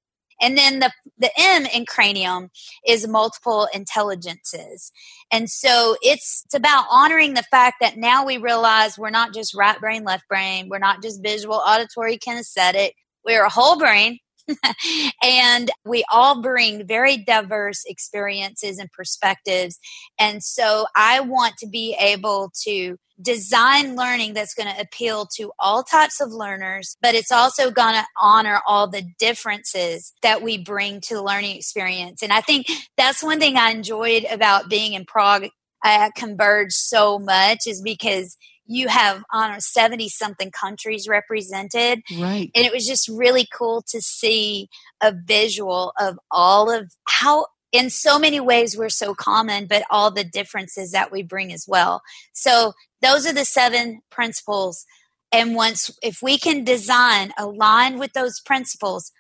And 0.42 0.58
then 0.58 0.80
the 0.80 0.92
the 1.18 1.32
M 1.38 1.66
in 1.66 1.86
cranium 1.86 2.50
is 2.88 3.08
multiple 3.08 3.68
intelligences. 3.74 4.92
And 5.32 5.50
so 5.50 5.96
it's, 6.02 6.44
it's 6.46 6.54
about 6.54 6.86
honoring 6.90 7.34
the 7.34 7.44
fact 7.44 7.78
that 7.82 7.98
now 7.98 8.26
we 8.26 8.38
realize 8.38 8.98
we're 8.98 9.10
not 9.10 9.34
just 9.34 9.56
right 9.56 9.80
brain, 9.80 10.04
left 10.04 10.28
brain. 10.28 10.70
We're 10.70 10.80
not 10.80 11.02
just 11.02 11.24
visual, 11.24 11.56
auditory, 11.56 12.18
kinesthetic. 12.18 12.92
We're 13.26 13.46
a 13.46 13.50
whole 13.50 13.78
brain. 13.78 14.20
and 15.24 15.72
we 15.86 16.04
all 16.12 16.42
bring 16.42 16.86
very 16.86 17.18
diverse 17.18 17.84
experiences 17.86 18.78
and 18.80 18.92
perspectives. 18.92 19.80
And 20.20 20.44
so 20.44 20.86
I 20.96 21.22
want 21.22 21.58
to 21.58 21.68
be 21.68 21.96
able 22.00 22.52
to 22.64 22.98
design 23.22 23.96
learning 23.96 24.34
that's 24.34 24.54
going 24.56 24.74
to 24.74 24.82
appeal 24.82 25.28
to 25.38 25.52
all 25.60 25.84
types 25.84 26.20
of 26.20 26.32
learners, 26.32 26.98
but 27.02 27.16
it's 27.16 27.32
also 27.32 27.70
going 27.70 27.94
to 27.94 28.06
honor 28.20 28.60
all 28.68 28.88
the 28.88 29.04
differences 29.20 30.14
that 30.24 30.42
we 30.42 30.58
bring 30.58 31.00
to 31.00 31.14
the 31.14 31.24
learning 31.24 31.56
experience. 31.56 32.24
And 32.24 32.34
I 32.34 32.42
think 32.42 32.68
that's 32.98 33.24
one 33.24 33.40
thing 33.40 33.56
I 33.56 33.72
enjoyed 33.72 34.26
about 34.30 34.70
being 34.70 34.94
in 34.94 35.06
Prague 35.06 35.48
at 35.84 36.16
Converge 36.16 36.72
so 36.72 37.20
much 37.20 37.68
is 37.68 37.82
because 37.82 38.38
you 38.66 38.88
have 38.88 39.24
on 39.32 39.60
70 39.60 40.10
something 40.10 40.52
countries 40.52 41.08
represented. 41.08 42.02
Right. 42.18 42.52
and 42.56 42.66
it 42.66 42.74
was 42.74 42.86
just 42.86 43.08
really 43.08 43.48
cool 43.54 43.84
to 43.90 44.02
see 44.02 44.70
a 45.02 45.14
visual 45.14 45.94
of 46.00 46.18
all 46.32 46.72
of 46.72 46.92
how 47.08 47.48
in 47.72 47.90
so 47.90 48.20
many 48.20 48.40
ways 48.40 48.78
we're 48.78 48.90
so 48.90 49.14
common 49.16 49.66
but 49.68 49.84
all 49.90 50.12
the 50.12 50.24
differences 50.24 50.92
that 50.92 51.12
we 51.12 51.24
bring 51.24 51.52
as 51.52 51.66
well. 51.68 52.02
So 52.34 52.74
those 53.02 53.26
are 53.26 53.34
the 53.34 53.46
seven 53.46 54.02
principles. 54.10 54.86
And 55.32 55.56
once 55.56 55.92
if 56.02 56.20
we 56.22 56.38
can 56.38 56.64
design 56.64 57.34
aligned 57.38 58.00
with 58.00 58.14
those 58.14 58.40
principles 58.40 59.12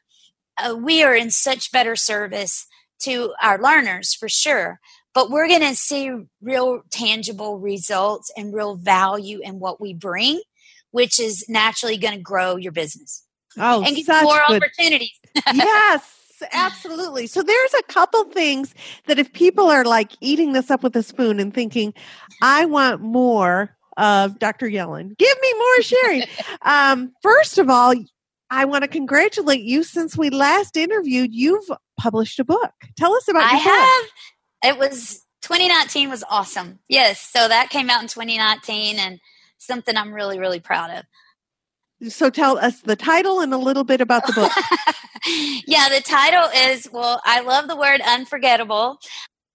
uh, 0.57 0.75
we 0.75 1.03
are 1.03 1.15
in 1.15 1.31
such 1.31 1.71
better 1.71 1.95
service 1.95 2.67
to 2.99 3.33
our 3.41 3.59
learners 3.61 4.13
for 4.13 4.29
sure 4.29 4.79
but 5.13 5.29
we're 5.29 5.47
going 5.47 5.61
to 5.61 5.75
see 5.75 6.11
real 6.41 6.81
tangible 6.89 7.59
results 7.59 8.31
and 8.35 8.53
real 8.53 8.75
value 8.75 9.39
in 9.43 9.59
what 9.59 9.79
we 9.81 9.93
bring 9.93 10.41
which 10.91 11.19
is 11.19 11.45
naturally 11.49 11.97
going 11.97 12.15
to 12.15 12.21
grow 12.21 12.55
your 12.55 12.71
business 12.71 13.23
Oh, 13.57 13.83
and 13.83 13.95
such 13.97 14.23
more 14.23 14.41
good 14.47 14.63
opportunities 14.63 15.19
yes, 15.53 16.43
absolutely. 16.51 17.27
So 17.27 17.41
there's 17.41 17.73
a 17.73 17.83
couple 17.83 18.23
things 18.25 18.73
that 19.07 19.19
if 19.19 19.33
people 19.33 19.69
are 19.69 19.85
like 19.85 20.11
eating 20.21 20.53
this 20.53 20.69
up 20.69 20.83
with 20.83 20.95
a 20.95 21.03
spoon 21.03 21.39
and 21.39 21.53
thinking, 21.53 21.93
I 22.41 22.65
want 22.65 23.01
more 23.01 23.75
of 23.97 24.39
Dr. 24.39 24.67
Yellen, 24.67 25.17
give 25.17 25.37
me 25.41 25.53
more 25.53 25.81
sharing. 25.81 26.23
um, 26.63 27.13
first 27.21 27.57
of 27.57 27.69
all, 27.69 27.93
I 28.49 28.65
want 28.65 28.83
to 28.83 28.87
congratulate 28.87 29.61
you 29.61 29.83
since 29.83 30.17
we 30.17 30.29
last 30.29 30.77
interviewed, 30.77 31.33
you've 31.33 31.69
published 31.99 32.39
a 32.39 32.43
book. 32.43 32.73
Tell 32.97 33.13
us 33.13 33.27
about 33.27 33.43
I 33.43 33.55
your 33.55 33.63
book. 33.63 34.11
It 34.63 34.77
was 34.77 35.21
2019 35.41 36.09
was 36.09 36.23
awesome. 36.29 36.79
Yes, 36.87 37.19
so 37.19 37.47
that 37.47 37.69
came 37.69 37.89
out 37.89 38.01
in 38.01 38.07
2019 38.07 38.97
and 38.97 39.19
something 39.57 39.95
I'm 39.95 40.13
really 40.13 40.39
really 40.39 40.59
proud 40.59 40.91
of. 40.91 41.05
So 42.09 42.29
tell 42.29 42.57
us 42.57 42.81
the 42.81 42.95
title 42.95 43.39
and 43.39 43.53
a 43.53 43.57
little 43.57 43.83
bit 43.83 44.01
about 44.01 44.27
the 44.27 44.33
book. 44.33 44.51
yeah, 45.67 45.87
the 45.89 46.01
title 46.01 46.49
is, 46.53 46.89
well, 46.91 47.21
I 47.23 47.41
love 47.41 47.67
the 47.67 47.77
word 47.77 48.01
unforgettable. 48.01 48.97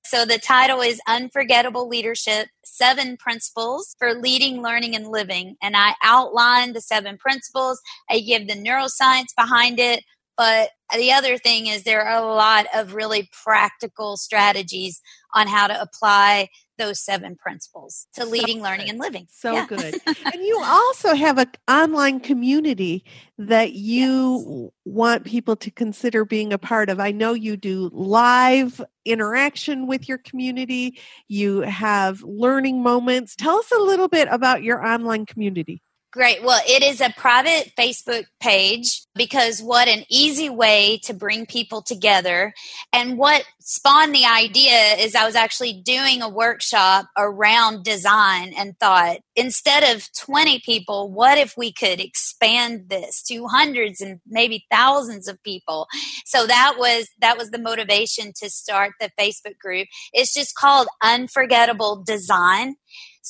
So 0.05 0.25
the 0.25 0.39
title 0.39 0.81
is 0.81 1.03
Unforgettable 1.07 1.87
Leadership 1.87 2.49
Seven 2.65 3.19
Principles 3.19 3.95
for 3.99 4.15
Leading, 4.15 4.63
Learning, 4.63 4.97
and 4.97 5.09
Living. 5.09 5.57
And 5.61 5.77
I 5.77 5.95
outline 6.03 6.73
the 6.73 6.81
seven 6.81 7.19
principles. 7.19 7.83
I 8.09 8.21
give 8.21 8.49
the 8.49 8.55
neuroscience 8.55 9.35
behind 9.37 9.79
it. 9.79 10.05
But 10.39 10.71
the 10.97 11.13
other 11.13 11.37
thing 11.39 11.67
is, 11.67 11.83
there 11.83 12.03
are 12.03 12.23
a 12.23 12.27
lot 12.27 12.67
of 12.75 12.95
really 12.95 13.29
practical 13.45 14.17
strategies 14.17 15.01
on 15.35 15.47
how 15.47 15.67
to 15.67 15.81
apply 15.81 16.49
those 16.79 17.01
seven 17.01 17.37
principles 17.37 18.07
to 18.15 18.25
leading, 18.25 18.59
so 18.59 18.63
learning, 18.65 18.89
and 18.89 18.99
living. 18.99 19.27
So 19.31 19.53
yeah. 19.53 19.67
good. 19.67 19.97
and 20.07 20.43
you 20.43 20.63
also 20.65 21.15
have 21.15 21.37
an 21.37 21.51
online 21.69 22.21
community 22.21 23.05
that 23.37 23.73
you 23.73 24.63
yes. 24.63 24.71
want 24.85 25.25
people 25.25 25.57
to 25.57 25.71
consider 25.71 26.25
being 26.25 26.53
a 26.53 26.59
part 26.59 26.89
of. 26.89 27.01
I 27.01 27.11
know 27.11 27.35
you 27.35 27.57
do 27.57 27.91
live 27.93 28.81
interaction 29.05 29.87
with 29.87 30.09
your 30.09 30.19
community, 30.19 30.99
you 31.27 31.61
have 31.63 32.23
learning 32.23 32.83
moments. 32.83 33.35
Tell 33.37 33.59
us 33.59 33.71
a 33.73 33.83
little 33.83 34.09
bit 34.09 34.29
about 34.31 34.63
your 34.63 34.85
online 34.87 35.27
community. 35.27 35.83
Great. 36.11 36.43
Well, 36.43 36.63
it 36.67 36.83
is 36.83 37.03
a 37.03 37.13
private 37.19 37.73
Facebook 37.79 38.25
page 38.41 39.03
because 39.15 39.61
what 39.61 39.89
an 39.89 40.05
easy 40.09 40.49
way 40.49 41.01
to 41.05 41.13
bring 41.13 41.45
people 41.45 41.83
together. 41.83 42.55
And 42.95 43.19
what 43.19 43.45
spawned 43.61 44.15
the 44.15 44.25
idea 44.25 44.95
is 44.95 45.15
I 45.15 45.27
was 45.27 45.35
actually 45.35 45.83
doing 45.85 46.23
a 46.23 46.29
workshop 46.31 47.05
around 47.19 47.85
design 47.85 48.55
and 48.57 48.79
thought 48.79 49.19
instead 49.37 49.95
of 49.95 50.09
20 50.19 50.63
people, 50.65 51.13
what 51.13 51.37
if 51.37 51.53
we 51.59 51.75
could 51.75 52.01
expand 52.01 52.89
this 52.89 53.23
to 53.25 53.47
hundreds 53.47 54.01
and 54.01 54.19
maybe 54.27 54.65
thousands 54.71 55.29
of 55.29 55.43
people? 55.43 55.89
So 56.25 56.47
that 56.47 56.77
was 56.79 57.07
that 57.21 57.37
was 57.37 57.51
the 57.51 57.59
motivation 57.59 58.33
to 58.37 58.49
start 58.49 58.95
the 58.99 59.11
Facebook 59.21 59.59
group. 59.59 59.89
It's 60.15 60.33
just 60.33 60.55
called 60.55 60.89
Unforgettable 61.03 62.03
Design. 62.03 62.77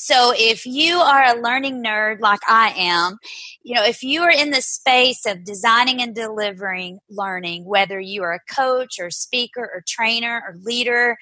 So 0.00 0.32
if 0.32 0.64
you 0.64 0.98
are 0.98 1.24
a 1.24 1.40
learning 1.40 1.82
nerd 1.82 2.20
like 2.20 2.38
I 2.48 2.72
am, 2.76 3.18
you 3.64 3.74
know, 3.74 3.82
if 3.82 4.04
you 4.04 4.22
are 4.22 4.30
in 4.30 4.52
the 4.52 4.62
space 4.62 5.26
of 5.26 5.42
designing 5.42 6.00
and 6.00 6.14
delivering 6.14 7.00
learning, 7.10 7.64
whether 7.64 7.98
you 7.98 8.22
are 8.22 8.34
a 8.34 8.54
coach 8.54 9.00
or 9.00 9.10
speaker 9.10 9.68
or 9.74 9.82
trainer 9.88 10.40
or 10.46 10.54
leader, 10.62 11.16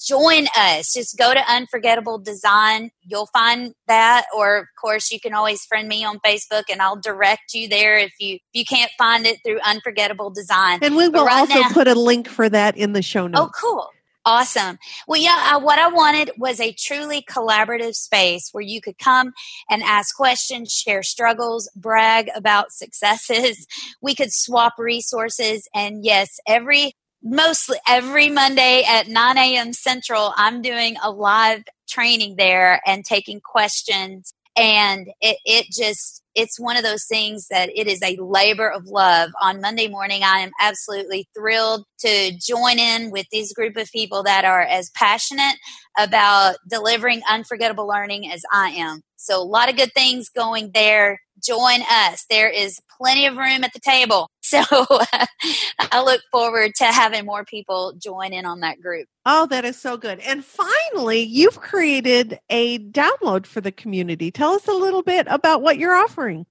join 0.00 0.46
us. 0.56 0.94
Just 0.94 1.18
go 1.18 1.34
to 1.34 1.40
Unforgettable 1.46 2.18
Design. 2.18 2.90
You'll 3.02 3.28
find 3.34 3.74
that. 3.86 4.24
Or 4.34 4.56
of 4.56 4.66
course 4.80 5.12
you 5.12 5.20
can 5.20 5.34
always 5.34 5.66
friend 5.66 5.86
me 5.86 6.02
on 6.02 6.18
Facebook 6.20 6.64
and 6.72 6.80
I'll 6.80 6.96
direct 6.96 7.52
you 7.52 7.68
there 7.68 7.98
if 7.98 8.14
you 8.18 8.36
if 8.36 8.40
you 8.54 8.64
can't 8.64 8.90
find 8.96 9.26
it 9.26 9.40
through 9.44 9.60
Unforgettable 9.60 10.30
Design. 10.30 10.78
And 10.80 10.96
we 10.96 11.06
will 11.06 11.26
right 11.26 11.40
also 11.40 11.60
now, 11.60 11.68
put 11.68 11.86
a 11.86 11.94
link 11.94 12.28
for 12.28 12.48
that 12.48 12.78
in 12.78 12.94
the 12.94 13.02
show 13.02 13.24
oh, 13.24 13.28
notes. 13.28 13.58
Oh, 13.62 13.68
cool. 13.68 13.90
Awesome. 14.24 14.78
Well, 15.08 15.20
yeah, 15.20 15.52
uh, 15.54 15.60
what 15.60 15.80
I 15.80 15.88
wanted 15.88 16.30
was 16.38 16.60
a 16.60 16.72
truly 16.72 17.22
collaborative 17.22 17.96
space 17.96 18.50
where 18.52 18.62
you 18.62 18.80
could 18.80 18.96
come 18.98 19.32
and 19.68 19.82
ask 19.82 20.14
questions, 20.14 20.70
share 20.72 21.02
struggles, 21.02 21.68
brag 21.74 22.30
about 22.34 22.70
successes. 22.72 23.66
We 24.00 24.14
could 24.14 24.32
swap 24.32 24.74
resources. 24.78 25.68
And 25.74 26.04
yes, 26.04 26.38
every, 26.46 26.94
mostly 27.22 27.78
every 27.88 28.28
Monday 28.28 28.84
at 28.88 29.08
9 29.08 29.38
a.m. 29.38 29.72
Central, 29.72 30.32
I'm 30.36 30.62
doing 30.62 30.96
a 31.02 31.10
live 31.10 31.64
training 31.88 32.36
there 32.36 32.80
and 32.86 33.04
taking 33.04 33.40
questions. 33.40 34.32
And 34.56 35.08
it, 35.20 35.38
it 35.44 35.66
just, 35.72 36.21
it's 36.34 36.58
one 36.58 36.76
of 36.76 36.82
those 36.82 37.04
things 37.04 37.46
that 37.50 37.70
it 37.74 37.86
is 37.86 38.02
a 38.02 38.16
labor 38.20 38.70
of 38.70 38.86
love. 38.86 39.30
On 39.40 39.60
Monday 39.60 39.88
morning, 39.88 40.22
I 40.22 40.38
am 40.38 40.50
absolutely 40.60 41.28
thrilled 41.36 41.84
to 42.00 42.32
join 42.38 42.78
in 42.78 43.10
with 43.10 43.26
this 43.32 43.52
group 43.52 43.76
of 43.76 43.90
people 43.90 44.22
that 44.24 44.44
are 44.44 44.62
as 44.62 44.90
passionate 44.94 45.56
about 45.98 46.56
delivering 46.68 47.22
unforgettable 47.28 47.86
learning 47.86 48.30
as 48.30 48.42
I 48.52 48.70
am. 48.70 49.02
So, 49.22 49.40
a 49.40 49.44
lot 49.44 49.70
of 49.70 49.76
good 49.76 49.92
things 49.94 50.28
going 50.28 50.72
there. 50.74 51.20
Join 51.40 51.80
us. 51.88 52.24
There 52.28 52.48
is 52.48 52.80
plenty 52.98 53.26
of 53.26 53.36
room 53.36 53.62
at 53.64 53.72
the 53.72 53.80
table. 53.80 54.28
So, 54.44 54.62
I 54.68 56.02
look 56.04 56.20
forward 56.30 56.72
to 56.76 56.84
having 56.84 57.24
more 57.24 57.44
people 57.44 57.94
join 57.96 58.34
in 58.34 58.44
on 58.44 58.60
that 58.60 58.82
group. 58.82 59.06
Oh, 59.24 59.46
that 59.46 59.64
is 59.64 59.80
so 59.80 59.96
good. 59.96 60.18
And 60.18 60.44
finally, 60.44 61.22
you've 61.22 61.58
created 61.58 62.38
a 62.50 62.80
download 62.80 63.46
for 63.46 63.62
the 63.62 63.72
community. 63.72 64.30
Tell 64.30 64.52
us 64.52 64.68
a 64.68 64.72
little 64.72 65.02
bit 65.02 65.26
about 65.30 65.62
what 65.62 65.78
you're 65.78 65.94
offering. 65.94 66.44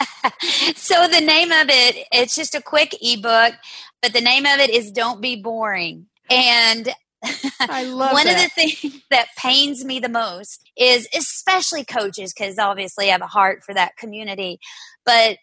so, 0.76 1.08
the 1.08 1.22
name 1.24 1.52
of 1.52 1.68
it, 1.70 2.06
it's 2.12 2.34
just 2.34 2.54
a 2.54 2.60
quick 2.60 2.94
ebook, 3.00 3.54
but 4.02 4.12
the 4.12 4.20
name 4.20 4.44
of 4.44 4.58
it 4.58 4.68
is 4.68 4.90
Don't 4.90 5.22
Be 5.22 5.40
Boring. 5.40 6.06
And 6.28 6.92
I 7.22 7.84
love 7.86 8.12
one 8.12 8.26
that. 8.26 8.36
of 8.36 8.42
the 8.42 8.48
things 8.50 9.02
that 9.10 9.28
pains 9.36 9.84
me 9.84 9.98
the 9.98 10.08
most 10.08 10.68
is 10.76 11.08
especially 11.16 11.84
coaches 11.84 12.32
because 12.32 12.58
obviously 12.58 13.08
I 13.08 13.12
have 13.12 13.22
a 13.22 13.26
heart 13.26 13.62
for 13.64 13.74
that 13.74 13.96
community 13.96 14.58
but 15.04 15.38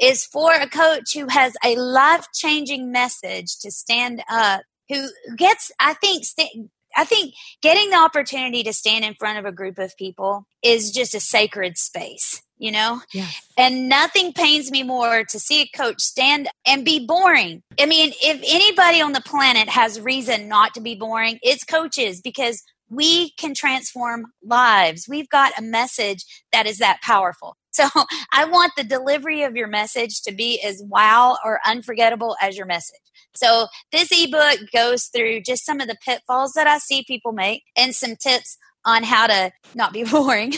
is 0.00 0.24
for 0.24 0.52
a 0.52 0.68
coach 0.68 1.14
who 1.14 1.28
has 1.28 1.54
a 1.64 1.76
life-changing 1.76 2.90
message 2.90 3.58
to 3.60 3.70
stand 3.70 4.22
up 4.28 4.62
who 4.88 5.08
gets 5.36 5.70
I 5.78 5.94
think 5.94 6.24
st- 6.24 6.70
I 6.96 7.04
think 7.04 7.34
getting 7.62 7.90
the 7.90 7.98
opportunity 7.98 8.64
to 8.64 8.72
stand 8.72 9.04
in 9.04 9.14
front 9.14 9.38
of 9.38 9.44
a 9.44 9.52
group 9.52 9.78
of 9.78 9.96
people 9.96 10.46
is 10.62 10.90
just 10.90 11.14
a 11.14 11.20
sacred 11.20 11.78
space 11.78 12.42
you 12.60 12.70
know? 12.70 13.00
Yes. 13.12 13.40
And 13.56 13.88
nothing 13.88 14.32
pains 14.32 14.70
me 14.70 14.84
more 14.84 15.24
to 15.24 15.40
see 15.40 15.62
a 15.62 15.76
coach 15.76 16.00
stand 16.00 16.48
and 16.66 16.84
be 16.84 17.04
boring. 17.04 17.62
I 17.80 17.86
mean, 17.86 18.12
if 18.22 18.40
anybody 18.46 19.00
on 19.00 19.12
the 19.12 19.22
planet 19.22 19.68
has 19.68 20.00
reason 20.00 20.46
not 20.46 20.74
to 20.74 20.80
be 20.80 20.94
boring, 20.94 21.40
it's 21.42 21.64
coaches 21.64 22.20
because 22.20 22.62
we 22.90 23.30
can 23.32 23.54
transform 23.54 24.26
lives. 24.44 25.06
We've 25.08 25.28
got 25.28 25.58
a 25.58 25.62
message 25.62 26.24
that 26.52 26.66
is 26.66 26.78
that 26.78 27.00
powerful. 27.02 27.56
So 27.72 27.86
I 28.32 28.46
want 28.46 28.72
the 28.76 28.82
delivery 28.82 29.44
of 29.44 29.54
your 29.54 29.68
message 29.68 30.22
to 30.22 30.34
be 30.34 30.60
as 30.60 30.82
wow 30.84 31.38
or 31.44 31.60
unforgettable 31.64 32.36
as 32.42 32.56
your 32.56 32.66
message. 32.66 33.00
So 33.32 33.68
this 33.92 34.10
ebook 34.10 34.58
goes 34.74 35.04
through 35.04 35.42
just 35.42 35.64
some 35.64 35.80
of 35.80 35.86
the 35.86 35.96
pitfalls 36.04 36.54
that 36.54 36.66
I 36.66 36.78
see 36.78 37.04
people 37.06 37.30
make 37.30 37.62
and 37.76 37.94
some 37.94 38.16
tips 38.16 38.58
on 38.84 39.02
how 39.02 39.26
to 39.26 39.52
not 39.74 39.92
be 39.92 40.04
boring. 40.10 40.54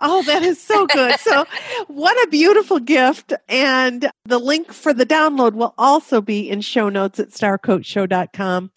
oh, 0.00 0.22
that 0.26 0.42
is 0.42 0.60
so 0.62 0.86
good. 0.86 1.18
So, 1.20 1.44
what 1.88 2.16
a 2.26 2.30
beautiful 2.30 2.78
gift. 2.78 3.32
And 3.48 4.10
the 4.24 4.38
link 4.38 4.72
for 4.72 4.92
the 4.92 5.06
download 5.06 5.54
will 5.54 5.74
also 5.78 6.20
be 6.20 6.48
in 6.48 6.60
show 6.60 6.88
notes 6.88 7.18
at 7.18 7.30
starcoachshow.com. 7.30 8.70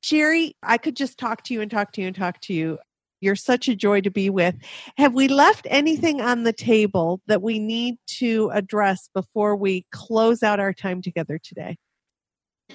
Sherry, 0.00 0.56
I 0.62 0.78
could 0.78 0.96
just 0.96 1.18
talk 1.18 1.42
to 1.44 1.54
you 1.54 1.60
and 1.60 1.70
talk 1.70 1.92
to 1.92 2.00
you 2.00 2.06
and 2.06 2.16
talk 2.16 2.40
to 2.42 2.54
you. 2.54 2.78
You're 3.20 3.36
such 3.36 3.68
a 3.68 3.74
joy 3.74 4.00
to 4.02 4.10
be 4.10 4.30
with. 4.30 4.54
Have 4.96 5.12
we 5.12 5.26
left 5.26 5.66
anything 5.68 6.20
on 6.20 6.44
the 6.44 6.52
table 6.52 7.20
that 7.26 7.42
we 7.42 7.58
need 7.58 7.96
to 8.18 8.48
address 8.54 9.10
before 9.12 9.56
we 9.56 9.86
close 9.90 10.44
out 10.44 10.60
our 10.60 10.72
time 10.72 11.02
together 11.02 11.40
today? 11.42 11.76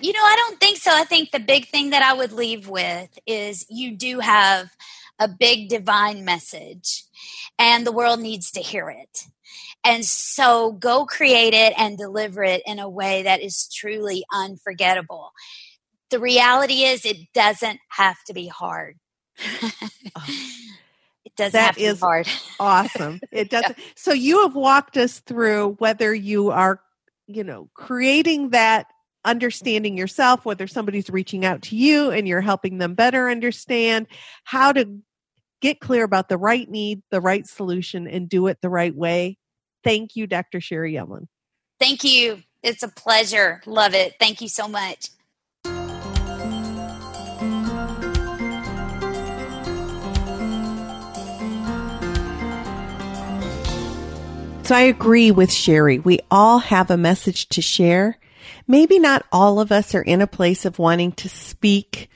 You 0.01 0.11
know, 0.11 0.19
I 0.21 0.35
don't 0.35 0.59
think 0.59 0.79
so. 0.79 0.91
I 0.93 1.05
think 1.05 1.31
the 1.31 1.39
big 1.39 1.67
thing 1.67 1.91
that 1.91 2.03
I 2.03 2.13
would 2.13 2.33
leave 2.33 2.67
with 2.67 3.17
is 3.25 3.65
you 3.69 3.95
do 3.95 4.19
have 4.19 4.69
a 5.19 5.27
big 5.27 5.69
divine 5.69 6.25
message 6.25 7.03
and 7.59 7.85
the 7.85 7.91
world 7.91 8.19
needs 8.19 8.51
to 8.51 8.59
hear 8.61 8.89
it. 8.89 9.25
And 9.85 10.05
so 10.05 10.71
go 10.71 11.05
create 11.05 11.53
it 11.53 11.73
and 11.77 11.97
deliver 11.97 12.43
it 12.43 12.61
in 12.65 12.79
a 12.79 12.89
way 12.89 13.23
that 13.23 13.41
is 13.41 13.67
truly 13.73 14.23
unforgettable. 14.33 15.31
The 16.09 16.19
reality 16.19 16.83
is, 16.83 17.05
it 17.05 17.17
doesn't 17.33 17.79
have 17.89 18.17
to 18.27 18.33
be 18.33 18.47
hard. 18.47 18.97
oh, 20.15 20.25
it 21.25 21.35
doesn't 21.35 21.53
that 21.53 21.65
have 21.65 21.75
to 21.75 21.81
is 21.81 21.95
be 21.95 21.99
hard. 21.99 22.27
awesome. 22.59 23.19
It 23.31 23.49
doesn't. 23.49 23.77
Yeah. 23.77 23.83
So 23.95 24.13
you 24.13 24.43
have 24.43 24.55
walked 24.55 24.95
us 24.97 25.19
through 25.19 25.75
whether 25.79 26.13
you 26.13 26.51
are, 26.51 26.79
you 27.27 27.43
know, 27.43 27.69
creating 27.73 28.49
that 28.51 28.92
understanding 29.25 29.97
yourself, 29.97 30.45
whether 30.45 30.67
somebody's 30.67 31.09
reaching 31.09 31.45
out 31.45 31.63
to 31.63 31.75
you 31.75 32.11
and 32.11 32.27
you're 32.27 32.41
helping 32.41 32.77
them 32.77 32.93
better 32.95 33.29
understand 33.29 34.07
how 34.43 34.71
to 34.71 34.99
get 35.61 35.79
clear 35.79 36.03
about 36.03 36.29
the 36.29 36.37
right 36.37 36.69
need, 36.69 37.01
the 37.09 37.21
right 37.21 37.47
solution, 37.47 38.07
and 38.07 38.27
do 38.27 38.47
it 38.47 38.59
the 38.61 38.69
right 38.69 38.95
way. 38.95 39.37
Thank 39.83 40.15
you, 40.15 40.27
Dr. 40.27 40.59
Sherry 40.59 40.93
Yellen. 40.93 41.27
Thank 41.79 42.03
you. 42.03 42.43
It's 42.61 42.83
a 42.83 42.87
pleasure. 42.87 43.61
Love 43.65 43.93
it. 43.93 44.15
Thank 44.19 44.41
you 44.41 44.47
so 44.47 44.67
much. 44.67 45.09
So 54.65 54.75
I 54.75 54.83
agree 54.83 55.29
with 55.31 55.51
Sherry. 55.51 55.99
We 55.99 56.21
all 56.31 56.59
have 56.59 56.89
a 56.89 56.95
message 56.95 57.49
to 57.49 57.61
share. 57.61 58.17
Maybe 58.67 58.99
not 58.99 59.25
all 59.31 59.59
of 59.59 59.71
us 59.71 59.95
are 59.95 60.01
in 60.01 60.21
a 60.21 60.27
place 60.27 60.65
of 60.65 60.79
wanting 60.79 61.11
to 61.13 61.29
speak 61.29 62.09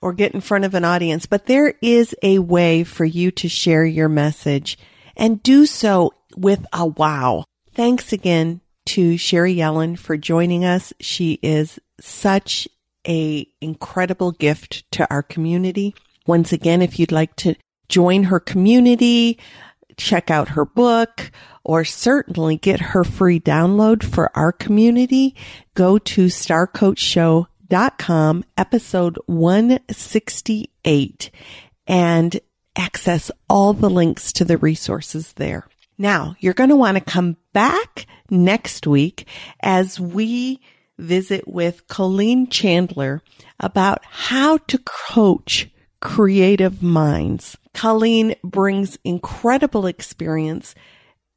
or 0.00 0.12
get 0.12 0.34
in 0.34 0.40
front 0.40 0.64
of 0.64 0.74
an 0.74 0.84
audience, 0.84 1.26
but 1.26 1.46
there 1.46 1.74
is 1.80 2.14
a 2.22 2.38
way 2.38 2.84
for 2.84 3.04
you 3.04 3.30
to 3.30 3.48
share 3.48 3.84
your 3.84 4.08
message 4.08 4.78
and 5.16 5.42
do 5.42 5.64
so 5.64 6.12
with 6.36 6.66
a 6.72 6.86
wow. 6.86 7.44
Thanks 7.74 8.12
again 8.12 8.60
to 8.86 9.16
Sherry 9.16 9.54
Yellen 9.54 9.98
for 9.98 10.16
joining 10.16 10.64
us. 10.64 10.92
She 11.00 11.38
is 11.42 11.78
such 12.00 12.68
a 13.06 13.46
incredible 13.60 14.32
gift 14.32 14.90
to 14.92 15.10
our 15.10 15.22
community. 15.22 15.94
Once 16.26 16.52
again, 16.52 16.82
if 16.82 16.98
you'd 16.98 17.12
like 17.12 17.34
to 17.36 17.54
join 17.88 18.24
her 18.24 18.40
community, 18.40 19.38
check 19.96 20.30
out 20.30 20.50
her 20.50 20.64
book, 20.64 21.30
or 21.64 21.84
certainly 21.84 22.56
get 22.56 22.80
her 22.80 23.04
free 23.04 23.38
download 23.40 24.02
for 24.02 24.30
our 24.36 24.50
community, 24.52 25.34
go 25.74 25.98
to 25.98 26.26
starcoachshow.com, 26.26 28.44
episode 28.56 29.18
168, 29.26 31.30
and 31.86 32.40
access 32.76 33.30
all 33.48 33.72
the 33.72 33.90
links 33.90 34.32
to 34.32 34.44
the 34.44 34.58
resources 34.58 35.32
there. 35.34 35.68
Now, 35.96 36.34
you're 36.40 36.54
going 36.54 36.70
to 36.70 36.76
want 36.76 36.98
to 36.98 37.04
come 37.04 37.36
back 37.52 38.06
next 38.30 38.84
week 38.86 39.28
as 39.60 40.00
we 40.00 40.60
visit 40.98 41.46
with 41.46 41.86
Colleen 41.88 42.48
Chandler 42.48 43.22
about 43.60 44.04
how 44.04 44.56
to 44.58 44.78
coach 44.78 45.70
creative 46.00 46.82
minds. 46.82 47.56
Colleen 47.72 48.34
brings 48.42 48.98
incredible 49.04 49.86
experience 49.86 50.74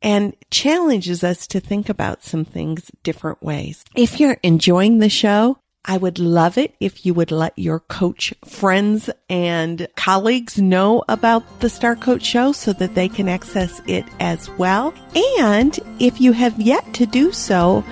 and 0.02 0.36
challenges 0.52 1.24
us 1.24 1.48
to 1.48 1.60
think 1.60 1.90
about 1.90 2.24
some 2.24 2.46
things 2.46 2.92
different 3.04 3.42
ways. 3.42 3.84
If 3.96 4.20
you're 4.20 4.38
enjoying 4.44 5.00
the 5.00 5.10
show, 5.10 5.60
I 5.90 5.96
would 5.96 6.20
love 6.20 6.58
it 6.58 6.76
if 6.82 7.06
you 7.06 7.14
would 7.14 7.32
let 7.32 7.58
your 7.58 7.80
coach 7.80 8.34
friends 8.44 9.10
and 9.30 9.88
colleagues 9.96 10.58
know 10.58 11.02
about 11.08 11.62
the 11.62 11.70
Star 11.70 11.96
Coach 11.96 12.26
Show 12.26 12.52
so 12.52 12.74
that 12.74 12.94
they 12.94 13.08
can 13.08 13.30
access 13.30 13.82
it 13.88 14.06
as 14.20 14.50
well. 14.52 14.94
And 15.40 15.80
if 16.00 16.20
you 16.20 16.34
have 16.34 16.60
yet 16.60 16.94
to 16.96 17.06
do 17.06 17.32
so, 17.32 17.86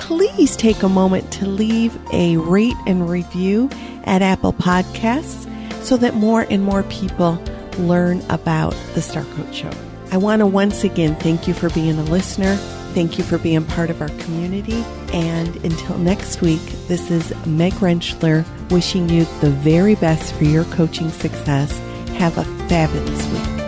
please 0.00 0.56
take 0.56 0.82
a 0.82 0.88
moment 0.88 1.30
to 1.34 1.46
leave 1.46 1.96
a 2.12 2.36
rate 2.36 2.76
and 2.84 3.08
review 3.08 3.70
at 4.04 4.22
Apple 4.22 4.52
Podcasts 4.52 5.44
so 5.84 5.96
that 5.98 6.14
more 6.14 6.46
and 6.50 6.64
more 6.64 6.82
people 6.84 7.40
learn 7.78 8.22
about 8.28 8.74
the 8.94 9.02
Star 9.02 9.24
Coach 9.24 9.54
Show. 9.54 9.95
I 10.16 10.18
want 10.18 10.40
to 10.40 10.46
once 10.46 10.82
again 10.82 11.14
thank 11.16 11.46
you 11.46 11.52
for 11.52 11.68
being 11.68 11.98
a 11.98 12.02
listener. 12.04 12.56
Thank 12.94 13.18
you 13.18 13.24
for 13.24 13.36
being 13.36 13.66
part 13.66 13.90
of 13.90 14.00
our 14.00 14.08
community. 14.08 14.82
And 15.12 15.54
until 15.56 15.98
next 15.98 16.40
week, 16.40 16.62
this 16.88 17.10
is 17.10 17.34
Meg 17.44 17.74
Rentschler 17.74 18.42
wishing 18.70 19.10
you 19.10 19.26
the 19.42 19.50
very 19.50 19.94
best 19.94 20.32
for 20.32 20.44
your 20.44 20.64
coaching 20.64 21.10
success. 21.10 21.70
Have 22.16 22.38
a 22.38 22.44
fabulous 22.66 23.26
week. 23.26 23.65